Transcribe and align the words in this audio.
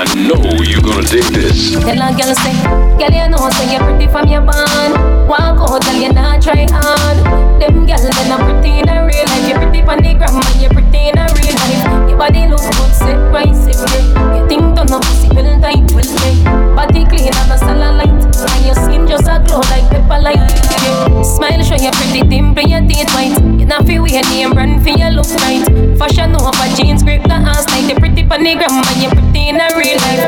I 0.00 0.04
know 0.14 0.40
you're 0.64 0.80
gonna 0.80 1.02
dig 1.02 1.24
this. 1.24 1.72
Tell 1.72 2.00
a 2.00 2.08
girl 2.16 2.32
say, 2.32 2.56
girl 2.96 3.12
you 3.12 3.28
know 3.28 3.50
say 3.50 3.70
you're 3.70 3.84
pretty 3.84 4.06
from 4.06 4.28
your 4.28 4.40
band. 4.40 5.28
Walk 5.28 5.60
out, 5.60 5.84
girl 5.84 5.94
you 5.94 6.10
not 6.10 6.40
try 6.40 6.64
hard. 6.70 7.60
Them 7.60 7.84
girls 7.84 8.08
they 8.08 8.28
not 8.30 8.40
pretty 8.40 8.78
in 8.78 8.88
a 8.88 9.04
real 9.04 9.26
life. 9.26 9.46
You're 9.46 9.58
pretty 9.58 9.84
from 9.84 10.00
the 10.00 10.16
and 10.16 10.62
you're 10.62 10.70
pretty 10.70 11.08
in 11.10 11.18
a 11.18 11.26
real 11.36 11.52
life. 11.52 11.99
Your 12.20 12.28
body 12.28 12.46
look 12.48 12.60
good, 12.60 12.92
sit 12.92 13.16
right, 13.32 13.56
sit 13.56 13.80
right. 13.80 14.36
You 14.36 14.46
think 14.46 14.76
don't 14.76 14.90
know 14.90 15.00
tight, 15.00 15.88
will 15.96 16.04
tight. 16.04 16.76
Body 16.76 17.04
clean 17.08 17.32
and 17.32 17.48
a 17.48 17.92
light, 17.96 18.12
and 18.12 18.66
your 18.66 18.74
skin 18.76 19.08
just 19.08 19.24
a 19.24 19.40
glow 19.40 19.64
like 19.72 19.88
pepper 19.88 20.20
light. 20.20 20.36
Yeah. 20.36 21.22
Smile 21.22 21.64
show 21.64 21.80
you 21.80 21.90
pretty 21.92 22.20
dimple, 22.28 22.68
your 22.68 22.84
teeth 22.84 23.08
white. 23.16 23.40
You 23.58 23.64
not 23.64 23.86
feel 23.86 24.02
weird, 24.02 24.28
name 24.28 24.52
brand 24.52 24.82
for 24.82 24.90
your 24.90 25.08
look 25.16 25.32
right. 25.40 25.64
Fashion 25.96 26.36
over 26.36 26.68
jeans, 26.76 27.02
grip 27.02 27.22
the 27.22 27.40
ass 27.40 27.64
like 27.72 27.88
the 27.88 27.98
pretty 27.98 28.28
from 28.28 28.44
the 28.44 28.52
gram, 28.52 28.68
and 28.68 29.00
you're 29.00 29.16
pretty 29.16 29.48
in 29.48 29.56
a 29.56 29.72
real 29.80 29.96
life. 30.04 30.20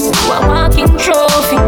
You 0.00 0.32
a 0.32 0.40
walking 0.48 0.88
trophy. 0.96 1.60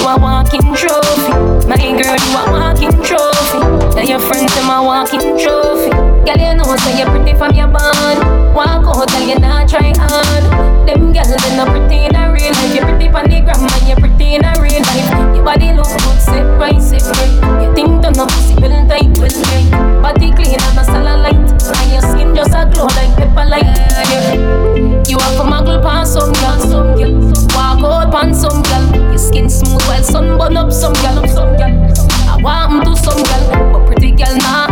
You 0.00 0.08
a 0.08 0.16
walking 0.16 0.72
trophy. 0.72 1.68
My 1.68 1.76
girl, 2.00 2.16
you 2.16 2.32
a 2.32 2.44
walking 2.48 2.96
trophy. 3.04 3.60
Now 3.92 4.08
your 4.08 4.20
friends 4.20 4.54
them 4.56 4.70
a 4.72 4.80
walking 4.80 5.36
trophy. 5.36 6.13
Girl, 6.24 6.40
you 6.40 6.56
know 6.56 6.64
so 6.64 6.88
you're 6.96 7.04
pretty 7.12 7.36
from 7.36 7.52
your 7.52 7.68
band. 7.68 8.56
Walk 8.56 8.88
out, 8.88 9.08
girl, 9.12 9.28
you 9.28 9.38
not 9.38 9.68
try 9.68 9.92
hard. 9.92 10.88
Them 10.88 11.12
girls 11.12 11.28
they 11.28 11.52
not 11.54 11.68
pretty 11.68 12.08
in 12.08 12.16
a 12.16 12.32
real 12.32 12.48
life. 12.48 12.72
You're 12.72 12.88
pretty 12.88 13.12
from 13.12 13.28
the 13.28 13.44
gram, 13.44 13.60
and 13.60 13.84
you're 13.84 14.00
pretty 14.00 14.40
in 14.40 14.44
a 14.44 14.56
real 14.56 14.80
life. 14.88 15.36
Your 15.36 15.44
body 15.44 15.76
look 15.76 15.84
good, 15.84 16.16
sit 16.16 16.48
right, 16.56 16.80
sit 16.80 17.04
right. 17.04 17.60
You 17.60 17.68
think 17.76 18.00
don't 18.00 18.16
know 18.16 18.24
pussy 18.24 18.56
will 18.56 18.72
tight, 18.88 19.12
will 19.20 19.28
tight. 19.28 19.68
Body 20.00 20.32
clean 20.32 20.56
and 20.56 20.80
a 20.80 21.16
light, 21.28 21.36
and 21.36 21.92
your 21.92 22.00
skin 22.00 22.34
just 22.34 22.56
a 22.56 22.64
glow 22.72 22.88
like 22.96 23.12
pepper 23.20 23.44
light. 23.44 23.68
Yeah. 23.68 25.04
You 25.04 25.20
have 25.20 25.36
a 25.36 25.44
muggle 25.44 25.82
pass 25.84 26.16
some 26.16 26.32
girl, 26.32 26.56
some 26.64 26.96
girl. 26.96 27.20
Walk 27.52 27.84
out 27.84 28.08
pan 28.08 28.32
some 28.32 28.64
girl. 28.64 29.12
Your 29.12 29.18
skin 29.18 29.50
smooth 29.50 29.84
while 29.84 30.02
sun 30.02 30.38
burn 30.38 30.56
up 30.56 30.72
some 30.72 30.96
girl, 31.04 31.20
some 31.28 31.52
girl. 31.60 31.84
I 32.24 32.40
want 32.40 32.88
to 32.88 32.96
some 32.96 33.20
girl, 33.20 33.76
but 33.76 33.86
pretty 33.86 34.12
girl 34.12 34.36
nah 34.40 34.63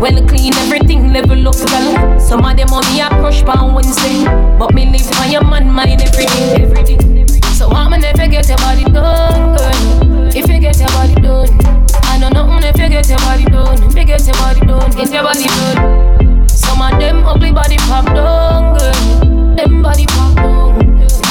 well 0.00 0.26
clean 0.26 0.54
everything 0.54 1.12
level 1.12 1.48
up 1.48 1.56
girl. 1.56 2.20
Some 2.20 2.44
of 2.44 2.56
them 2.56 2.68
money 2.70 3.00
I 3.00 3.08
crush 3.20 3.42
pan 3.42 3.74
Wednesday, 3.74 4.24
but 4.58 4.74
me 4.74 4.86
live 4.86 5.10
on 5.20 5.30
your 5.30 5.44
man 5.44 5.70
mind 5.70 6.02
every 6.02 6.26
day, 6.26 6.62
every 6.62 6.82
day. 6.82 7.40
So 7.54 7.70
I'm 7.70 7.90
going 7.90 8.02
to 8.02 8.12
never 8.12 8.30
get 8.30 8.48
your 8.48 8.58
body 8.58 8.84
done, 8.84 9.56
girl. 9.56 10.36
If 10.36 10.48
you 10.48 10.58
get 10.60 10.78
your 10.78 10.88
body 10.88 11.14
done, 11.14 11.48
I 12.04 12.18
know 12.18 12.30
nothing 12.30 12.68
if 12.68 12.78
you 12.78 12.88
get 12.88 13.08
your 13.08 13.18
body 13.18 13.44
done. 13.44 13.82
If 13.82 13.96
you 13.96 14.04
get 14.04 14.26
your 14.26 14.34
body 14.36 14.60
done, 14.60 14.90
get 14.92 15.12
your 15.12 15.22
body 15.22 15.46
done. 15.46 16.48
Some 16.48 16.82
of 16.82 16.98
them 17.00 17.24
ugly 17.24 17.52
body 17.52 17.76
pop 17.78 18.04
down, 18.06 18.78
girl. 18.78 19.56
Them 19.56 19.82
body 19.82 20.06
pop 20.06 20.36
down. 20.36 20.55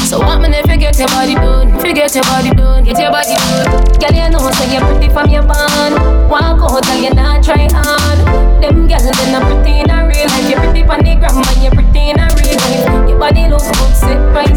So 0.05 0.19
what 0.19 0.39
man 0.39 0.53
if 0.53 0.69
you 0.69 0.77
get 0.77 0.99
your 0.99 1.07
body 1.07 1.33
done? 1.33 1.73
If 1.73 1.83
you 1.83 1.93
get 1.93 2.13
your 2.13 2.23
body 2.25 2.51
done, 2.51 2.83
get 2.83 2.99
your 2.99 3.09
body 3.09 3.33
done. 3.33 3.81
Girl, 3.97 4.13
you 4.13 4.29
know 4.29 4.37
so 4.37 4.63
you're 4.69 4.85
pretty 4.85 5.09
from 5.09 5.29
your 5.31 5.41
band. 5.41 6.29
Walk 6.29 6.61
out, 6.61 6.85
girl, 6.85 7.01
you 7.01 7.09
not 7.09 7.43
try 7.43 7.67
hard. 7.73 8.19
Them 8.61 8.87
girls 8.87 9.01
they 9.01 9.31
not 9.31 9.41
pretty 9.49 9.79
in 9.81 9.89
a 9.89 10.05
real 10.05 10.29
life. 10.29 10.47
You're 10.47 10.61
pretty 10.61 10.85
from 10.85 11.01
the 11.01 11.15
gram, 11.17 11.41
and 11.41 11.57
you're 11.57 11.73
pretty 11.73 12.13
in 12.13 12.19
a 12.19 12.29
real 12.37 12.53
life. 12.53 13.09
Your 13.09 13.17
body 13.17 13.49
look 13.49 13.65
good, 13.65 13.95
sit 13.97 14.19
right. 14.29 14.54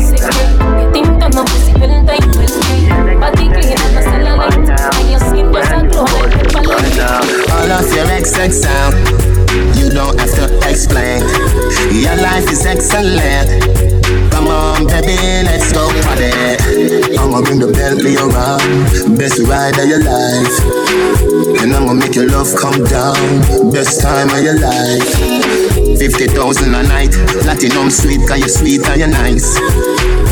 Platinum 27.58 27.90
sweet, 27.90 28.22
cause 28.28 28.38
you're 28.38 28.48
sweet 28.48 28.86
and 28.86 29.00
you're 29.00 29.10
nice. 29.10 29.58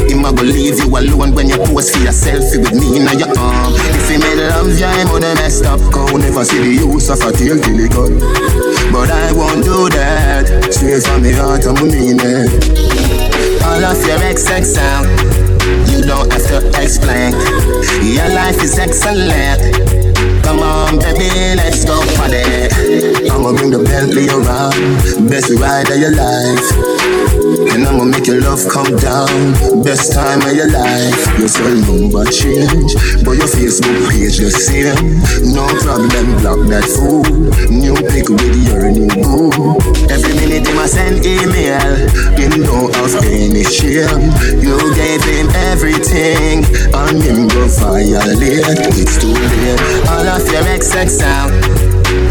Him 0.06 0.24
a 0.24 0.32
go 0.32 0.42
leave 0.42 0.78
you 0.78 0.86
alone 0.86 1.34
when 1.34 1.48
you 1.48 1.58
pose 1.58 1.90
for 1.90 1.98
your 1.98 2.14
selfie 2.14 2.62
with 2.62 2.74
me 2.78 3.02
in 3.02 3.18
your 3.18 3.34
arm. 3.38 3.74
If 3.74 4.10
he 4.10 4.18
made 4.18 4.38
love 4.46 4.70
you, 4.70 4.86
him 4.86 5.10
would 5.10 5.22
messed 5.42 5.66
up. 5.66 5.80
Go 5.90 6.06
never 6.16 6.44
see 6.44 6.62
the 6.62 6.86
use 6.86 7.10
of 7.10 7.18
a 7.26 7.32
tail 7.34 7.58
till 7.58 7.78
he 7.78 7.88
gone. 7.88 8.18
But 8.94 9.10
I 9.10 9.32
won't 9.34 9.64
do 9.64 9.90
that. 9.90 10.70
Straight 10.70 11.02
from 11.02 11.22
the 11.22 11.34
heart, 11.34 11.66
I'm 11.66 11.74
mean 11.90 12.22
it. 12.22 12.46
All 13.66 13.82
of 13.82 13.98
your 14.06 14.18
XX 14.22 14.78
out. 14.78 15.10
you 15.90 16.06
don't 16.06 16.30
have 16.30 16.46
to 16.46 16.58
explain. 16.78 17.34
Your 18.06 18.30
life 18.38 18.62
is 18.62 18.78
excellent. 18.78 20.06
Come 20.46 20.60
on, 20.62 20.98
baby, 21.00 21.58
let's 21.58 21.84
go 21.84 21.98
party. 22.14 22.70
I'ma 23.26 23.50
bring 23.52 23.70
the 23.74 23.82
Bentley 23.82 24.30
around, 24.30 25.28
best 25.28 25.50
ride 25.58 25.90
of 25.90 25.98
your 25.98 26.14
life. 26.14 26.85
And 27.46 27.86
I'ma 27.86 28.04
make 28.04 28.26
your 28.26 28.40
love 28.40 28.66
come 28.66 28.90
down, 28.98 29.54
best 29.84 30.12
time 30.12 30.42
of 30.42 30.54
your 30.56 30.70
life. 30.70 31.38
Your 31.38 31.46
cell 31.46 31.76
number 31.86 32.24
change, 32.26 32.98
but 33.22 33.38
your 33.38 33.46
Facebook 33.46 34.10
page 34.10 34.38
the 34.42 34.50
same. 34.50 35.22
No 35.54 35.62
problem, 35.86 36.26
block 36.42 36.60
that 36.74 36.82
fool. 36.90 37.22
New 37.70 37.94
pic 38.10 38.26
with 38.26 38.50
your 38.66 38.90
new 38.90 39.06
boo. 39.22 39.78
Every 40.10 40.34
minute 40.42 40.66
he 40.66 40.72
must 40.74 40.94
send 40.98 41.22
email, 41.22 41.94
him 42.34 42.66
don't 42.66 42.90
have 42.98 43.14
any 43.22 43.62
shame. 43.62 44.26
You 44.58 44.74
gave 44.98 45.22
him 45.22 45.46
everything, 45.70 46.66
and 46.90 47.22
him 47.22 47.46
go 47.46 47.62
violate. 47.78 48.66
It's 48.98 49.22
too 49.22 49.30
late. 49.30 49.78
All 50.10 50.26
of 50.26 50.42
your 50.50 50.66
XX 50.66 51.22
out. 51.22 51.54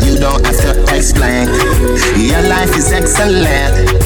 you 0.03 0.19
don't 0.19 0.45
have 0.45 0.59
to 0.59 0.71
explain. 0.95 1.47
Your 2.19 2.43
life 2.51 2.75
is 2.75 2.91
excellent. 2.91 4.04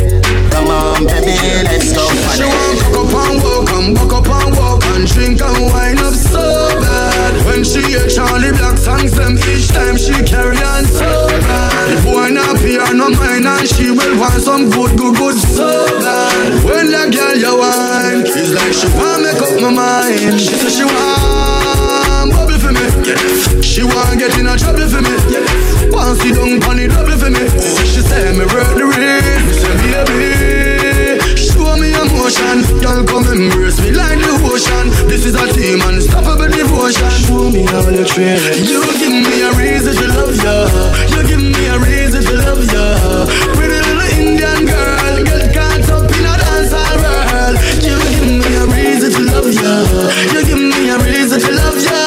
Come 1.00 1.08
baby, 1.08 1.32
let's 1.64 1.96
go 1.96 2.04
She 2.36 2.44
want 2.44 2.76
cock 2.84 3.00
up 3.00 3.32
and 3.32 3.40
walk 3.40 3.72
and 3.72 3.96
buck 3.96 4.12
up 4.20 4.28
and 4.28 4.52
walk 4.52 4.84
and 4.92 5.08
drink 5.08 5.40
and 5.40 5.72
wine 5.72 5.96
up 5.96 6.12
so 6.12 6.44
bad. 6.76 7.32
When 7.48 7.64
she 7.64 7.80
hear 7.88 8.04
Charly 8.04 8.52
Black 8.52 8.76
songs, 8.76 9.16
them 9.16 9.40
each 9.48 9.72
time 9.72 9.96
she 9.96 10.12
carry 10.28 10.60
on 10.60 10.84
so 10.84 11.08
bad. 11.48 12.04
Boy 12.04 12.36
not 12.36 12.60
pay 12.60 12.76
her 12.76 12.92
no 12.92 13.08
mind 13.16 13.48
and 13.48 13.64
she 13.64 13.96
will 13.96 14.20
want 14.20 14.44
some 14.44 14.68
good, 14.70 15.00
good, 15.00 15.16
good 15.16 15.40
so 15.40 15.88
bad. 16.04 16.68
When 16.68 16.92
the 16.92 17.08
girl 17.16 17.32
you 17.32 17.56
wine, 17.56 18.28
it's 18.28 18.52
like 18.52 18.76
she 18.76 18.92
want 18.92 19.24
make 19.24 19.40
up 19.40 19.56
my 19.56 19.72
mind. 19.72 20.36
She 20.36 20.52
say 20.52 20.68
she 20.68 20.84
want 20.84 22.36
bubble 22.36 22.60
for 22.60 22.76
me. 22.76 23.64
She 23.64 23.88
want 23.88 24.20
get 24.20 24.36
in 24.36 24.52
a 24.52 24.60
trouble 24.60 24.84
for 24.84 25.00
me. 25.00 25.16
Want 25.96 26.20
sit 26.20 26.36
down 26.36 26.60
on 26.60 26.76
the 26.76 26.92
double 26.92 27.16
for 27.16 27.32
me. 27.32 27.79
You 38.00 38.06
train. 38.06 38.40
You 38.64 38.80
give 38.96 39.12
me 39.12 39.44
a 39.44 39.52
reason 39.60 39.92
to 39.92 40.08
love 40.16 40.32
ya. 40.40 40.72
You 41.12 41.20
give 41.28 41.44
me 41.44 41.68
a 41.68 41.76
reason 41.84 42.24
to 42.24 42.34
love 42.48 42.64
ya. 42.72 43.28
Pretty 43.60 43.76
little 43.76 44.00
Indian 44.16 44.64
girl, 44.64 45.20
get 45.28 45.52
caught 45.52 45.84
up 45.92 46.08
in 46.08 46.24
a 46.24 46.34
dancehall 46.40 46.96
world. 46.96 47.60
You 47.84 48.00
give 48.00 48.24
me 48.40 48.56
a 48.56 48.64
reason 48.72 49.12
to 49.12 49.22
love 49.28 49.52
ya. 49.52 49.84
You 50.32 50.40
give 50.48 50.64
me 50.64 50.88
a 50.88 50.98
reason 51.04 51.44
to 51.44 51.52
love 51.52 51.76
ya. 51.76 52.00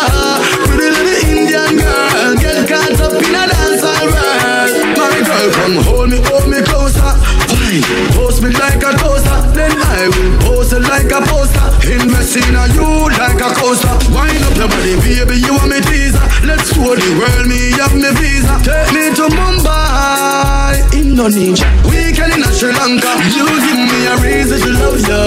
Pretty 0.64 0.88
little 0.96 1.28
Indian 1.28 1.76
girl, 1.76 2.40
get 2.40 2.64
caught 2.64 2.96
up 2.96 3.12
in 3.12 3.36
a 3.36 3.44
dancehall 3.52 4.08
world. 4.16 4.96
My 4.96 5.12
girl, 5.28 5.48
come 5.52 5.76
hold 5.84 6.08
me, 6.08 6.24
hold 6.24 6.48
me 6.48 6.62
closer. 6.64 7.12
Fine, 7.52 7.84
post 8.16 8.40
me 8.40 8.48
like 8.48 8.80
a 8.80 8.96
toaster, 8.96 9.44
then 9.52 9.76
I 9.76 10.08
will 10.08 10.40
post 10.40 10.72
it 10.72 10.88
like 10.88 11.12
a 11.12 11.20
poster. 11.20 11.68
Invest 11.84 12.40
in 12.40 12.56
a 12.56 12.64
you 12.72 13.01
a 13.42 13.50
coaster. 13.58 13.90
Wind 14.14 14.42
up 14.46 14.54
your 14.56 14.68
body, 14.68 14.94
baby, 15.02 15.36
you 15.42 15.52
want 15.54 15.70
me 15.70 15.80
teaser. 15.82 16.22
Let's 16.46 16.70
show 16.70 16.94
the 16.94 17.08
world 17.18 17.46
me 17.50 17.74
have 17.82 17.94
me 17.94 18.10
visa. 18.18 18.54
Take 18.62 18.90
me 18.94 19.04
to 19.18 19.26
Mumbai, 19.34 20.78
Indonesia, 20.94 21.66
weekend 21.90 22.38
in 22.38 22.42
Sri 22.54 22.70
Lanka. 22.72 23.10
You 23.34 23.46
give 23.66 23.80
me 23.90 23.98
a 24.06 24.14
reason 24.22 24.58
to 24.62 24.70
love 24.78 25.00
ya. 25.02 25.20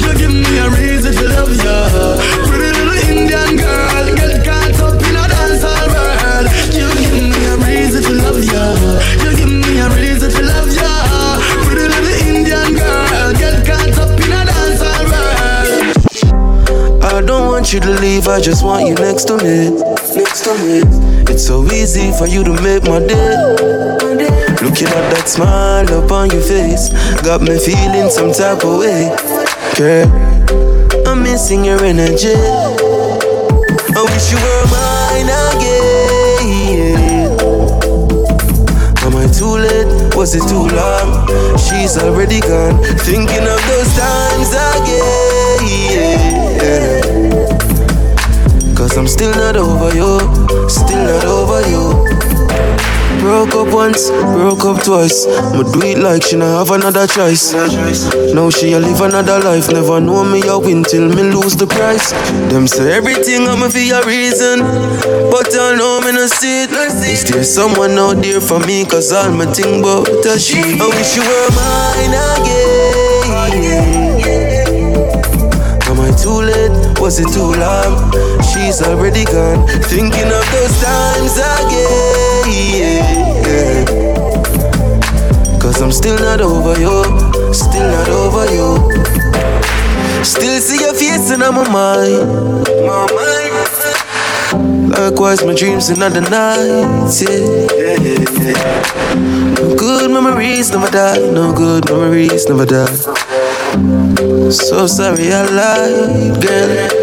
You 0.00 0.10
give 0.16 0.32
me 0.32 0.52
a 0.58 0.68
reason 0.72 1.12
to 1.12 1.24
love 1.36 1.52
ya. 1.60 1.76
Pretty 2.48 2.70
little 2.72 2.98
Indian 3.12 3.56
girl, 3.60 4.06
get 4.16 4.44
caught 4.44 4.80
up 4.80 4.96
in 4.96 5.14
a 5.16 5.24
dancehall 5.28 5.86
world. 5.92 6.46
You 6.72 6.88
give 6.96 7.16
me 7.20 7.40
a 7.52 7.54
reason 7.60 8.00
to 8.02 8.12
love 8.24 8.40
ya. 8.44 8.64
You 9.24 9.30
give 9.36 9.52
me 9.52 9.72
a 9.78 9.88
reason 9.92 10.30
to 10.30 10.42
love 10.42 10.72
ya. 10.72 10.87
Don't 17.28 17.46
want 17.46 17.74
you 17.74 17.80
to 17.80 17.90
leave, 18.00 18.26
I 18.26 18.40
just 18.40 18.64
want 18.64 18.88
you 18.88 18.94
next 18.94 19.24
to 19.24 19.36
me. 19.36 19.68
Next 20.16 20.44
to 20.44 20.54
me. 20.64 20.80
It's 21.28 21.46
so 21.46 21.62
easy 21.66 22.10
for 22.16 22.26
you 22.26 22.42
to 22.42 22.52
make 22.64 22.84
my 22.84 23.00
day. 23.00 23.36
Looking 24.64 24.88
at 24.88 25.12
that 25.12 25.28
smile 25.28 25.86
upon 26.02 26.30
your 26.30 26.40
face 26.40 26.88
got 27.20 27.42
me 27.42 27.58
feeling 27.60 28.08
some 28.08 28.32
type 28.32 28.64
of 28.64 28.80
way. 28.80 29.12
Girl, 29.76 30.08
I'm 31.06 31.22
missing 31.22 31.66
your 31.66 31.84
energy. 31.84 32.32
I 33.92 34.00
wish 34.08 34.32
you 34.32 34.40
were 34.40 34.64
mine 34.72 35.28
again. 35.28 36.08
Am 39.04 39.14
I 39.14 39.28
too 39.28 39.60
late? 39.60 40.16
Was 40.16 40.34
it 40.34 40.48
too 40.48 40.64
long? 40.72 41.28
She's 41.60 41.98
already 42.00 42.40
gone. 42.40 42.80
Thinking 43.04 43.44
of 43.44 43.60
those 43.68 43.92
times 44.00 44.48
again. 44.48 44.87
I'm 48.98 49.06
still 49.06 49.30
not 49.30 49.56
over 49.56 49.94
you. 49.94 50.18
Still 50.68 51.04
not 51.06 51.24
over 51.24 51.62
you. 51.70 51.94
Broke 53.20 53.54
up 53.54 53.72
once, 53.72 54.10
broke 54.10 54.64
up 54.64 54.82
twice. 54.82 55.24
Me 55.54 55.62
do 55.62 55.80
it 55.86 55.98
like 55.98 56.22
she 56.24 56.36
not 56.36 56.66
have 56.66 56.70
another 56.74 57.06
choice. 57.06 57.52
Now 58.34 58.50
she 58.50 58.72
a 58.72 58.80
live 58.80 59.00
another 59.00 59.38
life. 59.38 59.70
Never 59.70 60.00
know 60.00 60.24
me 60.24 60.42
a 60.48 60.58
win 60.58 60.82
till 60.82 61.08
me 61.08 61.22
lose 61.22 61.54
the 61.54 61.66
price. 61.66 62.10
Them 62.50 62.66
say 62.66 62.92
everything 62.92 63.46
I'm 63.46 63.70
for 63.70 63.78
a 63.78 64.02
reason, 64.04 64.60
but 65.30 65.46
I 65.54 65.76
know 65.78 66.00
me 66.00 66.12
no 66.12 66.26
see 66.26 66.64
it. 66.64 66.72
Is 66.72 67.24
there 67.30 67.44
someone 67.44 67.98
out 67.98 68.22
there 68.22 68.40
for 68.40 68.58
me? 68.66 68.84
Cause 68.84 69.12
all 69.12 69.30
my 69.30 69.46
think 69.46 69.78
about 69.84 70.08
a 70.26 70.38
she. 70.38 70.58
I 70.58 70.86
wish 70.90 71.14
you 71.14 71.22
were 71.22 71.50
mine 71.54 72.14
again. 72.34 72.98
Am 75.86 76.00
I 76.00 76.10
too 76.18 76.42
late? 76.42 76.98
Was 77.00 77.18
it 77.20 77.28
too 77.32 77.54
long? 77.54 78.37
She's 78.58 78.82
already 78.82 79.24
gone. 79.24 79.66
Thinking 79.86 80.26
of 80.26 80.44
those 80.50 80.74
times 80.82 81.38
again. 81.38 82.50
Cause 85.60 85.80
I'm 85.80 85.92
still 85.92 86.18
not 86.18 86.40
over 86.40 86.74
you, 86.78 87.04
still 87.54 87.88
not 87.88 88.08
over 88.08 88.46
you. 88.50 88.90
Still 90.24 90.60
see 90.60 90.80
your 90.82 90.92
face 90.92 91.30
in 91.30 91.38
my 91.38 91.50
mind. 91.50 92.26
My 92.84 93.06
mind. 93.14 93.54
Likewise, 94.90 95.44
my 95.44 95.54
dreams 95.54 95.90
in 95.90 96.00
the 96.00 96.20
night. 96.28 97.14
Yeah. 97.22 97.66
No 99.54 99.76
good 99.76 100.10
memories 100.10 100.72
never 100.72 100.90
die. 100.90 101.30
No 101.30 101.52
good 101.52 101.88
memories 101.88 102.48
never 102.48 102.66
die. 102.66 102.96
So 104.50 104.88
sorry 104.88 105.32
I 105.32 105.46
lied, 105.46 106.42
girl. 106.42 106.97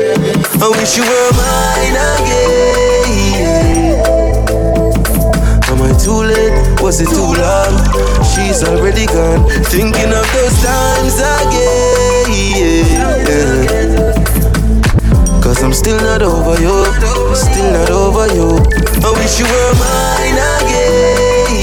I 0.66 0.70
wish 0.70 0.98
you 0.98 1.04
were 1.04 1.32
mine 1.38 1.94
again. 1.94 3.22
Am 5.70 5.78
I 5.80 5.94
too 5.94 6.26
late? 6.26 6.82
Was 6.82 7.02
it 7.02 7.10
too 7.10 7.38
long? 7.38 7.78
She's 8.26 8.64
already 8.64 9.06
gone. 9.06 9.46
Thinking 9.70 10.12
of 10.12 10.26
those 10.34 10.58
times 10.66 11.22
again. 11.22 12.26
Cause 15.40 15.62
I'm 15.62 15.72
still 15.72 16.02
not 16.02 16.24
over 16.24 16.60
you. 16.60 16.84
Still 17.36 17.72
not 17.72 17.92
over 17.92 18.26
you. 18.34 18.58
I 19.06 19.12
wish 19.22 19.38
you 19.38 19.46
were 19.46 19.74
mine 19.78 20.40
again. 20.66 21.62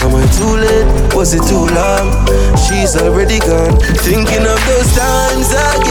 Am 0.00 0.14
I 0.14 0.24
too 0.32 0.56
late? 0.56 0.88
Was 1.14 1.34
it 1.34 1.44
too 1.44 1.68
long? 1.76 2.24
She's 2.56 2.96
already 2.96 3.40
gone. 3.40 3.76
Thinking 4.08 4.46
of 4.46 4.58
those 4.64 4.90
times 4.96 5.52
again. 5.52 5.85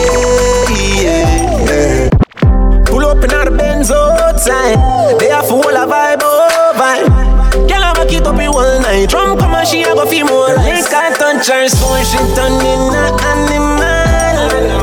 Benz 3.87 4.21
outside. 4.21 5.19
They 5.19 5.31
are 5.31 5.43
full 5.43 5.59
of 5.61 5.89
vibe, 5.89 6.19
oh 6.21 6.73
vibe. 6.75 7.67
Girl, 7.67 7.83
I 7.83 7.93
back 7.93 8.11
it 8.11 8.25
up 8.25 8.39
in 8.39 8.51
one 8.51 8.81
night. 8.81 9.09
Drum 9.09 9.37
come 9.37 9.53
and 9.53 9.67
she 9.67 9.83
a 9.83 9.93
go 9.93 10.05
feel 10.05 10.25
more 10.25 10.55
like. 10.55 10.83
Lick 10.83 10.93
and 10.93 11.15
touch 11.15 11.47
her, 11.47 11.67
so 11.67 12.03
she 12.03 12.17
turn 12.35 12.53
in 12.65 12.93
a 12.93 13.05
animal. 13.21 14.74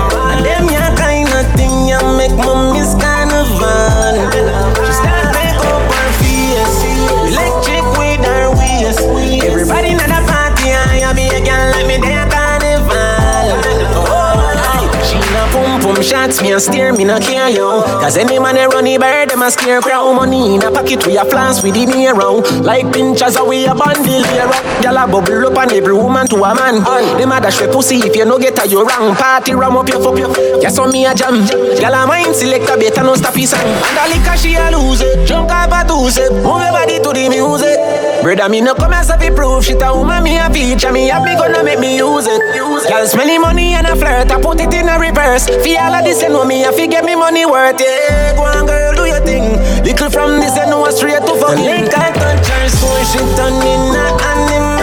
Steer, 16.92 16.98
me 16.98 17.04
no 17.04 17.18
care 17.18 17.50
yo. 17.50 17.82
Cause 18.00 18.16
any 18.16 18.38
man 18.38 18.56
a 18.56 18.68
run 18.68 18.84
the 18.84 18.98
bird, 18.98 19.30
them 19.30 19.42
a 19.42 19.50
scare 19.50 19.80
crowd. 19.80 20.14
Money 20.14 20.54
in 20.54 20.62
a 20.62 20.70
pocket, 20.70 21.06
we 21.06 21.16
a 21.16 21.24
flans 21.24 21.62
with 21.62 21.74
the 21.74 21.86
near 21.86 22.14
round. 22.14 22.44
Like 22.64 22.92
pinchers, 22.92 23.36
we 23.46 23.66
a 23.66 23.74
bundle 23.74 24.04
here. 24.04 24.48
Gyal 24.80 25.02
a 25.02 25.06
bubble 25.10 25.46
up 25.46 25.58
on 25.58 25.72
every 25.72 25.94
woman 25.94 26.26
to 26.28 26.36
a 26.36 26.54
man. 26.54 26.82
Them 27.18 27.32
a 27.32 27.40
dash 27.40 27.58
for 27.58 27.68
pussy 27.68 27.96
if 27.96 28.16
you 28.16 28.24
no 28.24 28.38
get 28.38 28.58
a 28.58 28.68
you 28.68 28.84
wrong. 28.84 29.14
Party 29.16 29.54
ram 29.54 29.76
up 29.76 29.88
your 29.88 30.02
fuck 30.02 30.18
you. 30.18 30.60
Guess 30.60 30.78
on 30.78 30.92
me 30.92 31.06
a 31.06 31.14
jam. 31.14 31.42
Gyal 31.78 32.04
a 32.04 32.06
mind 32.06 32.34
select 32.34 32.68
a 32.70 32.76
better 32.76 33.02
no 33.02 33.14
stop 33.14 33.34
his. 33.34 33.52
And 33.52 33.98
a 33.98 34.04
liquor 34.08 34.36
she 34.36 34.54
a 34.54 34.70
lose 34.70 35.00
it. 35.00 35.26
Drunk 35.26 35.50
off 35.50 35.72
a 35.72 35.86
two. 35.86 36.02
Move 36.42 36.62
your 36.62 36.72
body 36.72 36.98
to 36.98 37.10
the 37.12 37.28
music. 37.28 37.81
Brother, 38.22 38.48
me 38.48 38.60
no 38.60 38.74
come 38.74 38.92
as 38.94 39.10
a 39.10 39.16
proof 39.34 39.64
shit 39.64 39.82
a 39.82 39.92
woman 39.92 40.22
me 40.22 40.38
a 40.38 40.48
feature 40.48 40.92
me 40.92 41.08
have 41.08 41.24
me 41.24 41.34
gonna 41.34 41.64
make 41.64 41.80
me 41.80 41.96
use 41.96 42.26
it. 42.28 42.40
Girl 42.88 43.06
smelly 43.06 43.36
money 43.36 43.74
and 43.74 43.86
a 43.86 43.96
flirt, 43.96 44.30
I 44.30 44.40
put 44.40 44.60
it 44.60 44.72
in 44.72 44.88
a 44.88 44.96
reverse. 44.96 45.46
Fi 45.48 45.76
all 45.76 45.94
of 45.94 46.04
this 46.04 46.22
you 46.22 46.28
know 46.28 46.44
me, 46.44 46.64
I 46.64 46.70
fi 46.70 46.86
get 46.86 47.04
me 47.04 47.16
money 47.16 47.44
worth. 47.44 47.80
Yeah, 47.80 48.36
go 48.36 48.42
on 48.44 48.66
girl, 48.66 48.94
do 48.94 49.04
your 49.06 49.20
thing. 49.26 49.58
Little 49.82 50.08
from 50.08 50.38
this 50.38 50.56
you 50.56 50.66
know 50.66 50.88
straight 50.90 51.18
to 51.26 51.34
fucking. 51.34 51.64
Link 51.64 51.90
I 51.98 52.12
touch 52.12 52.46
her, 52.46 52.68
so 52.68 52.86
she 53.10 53.18
turn 53.34 53.54
in 53.58 53.90
a 53.90 54.06
animal. 54.22 54.81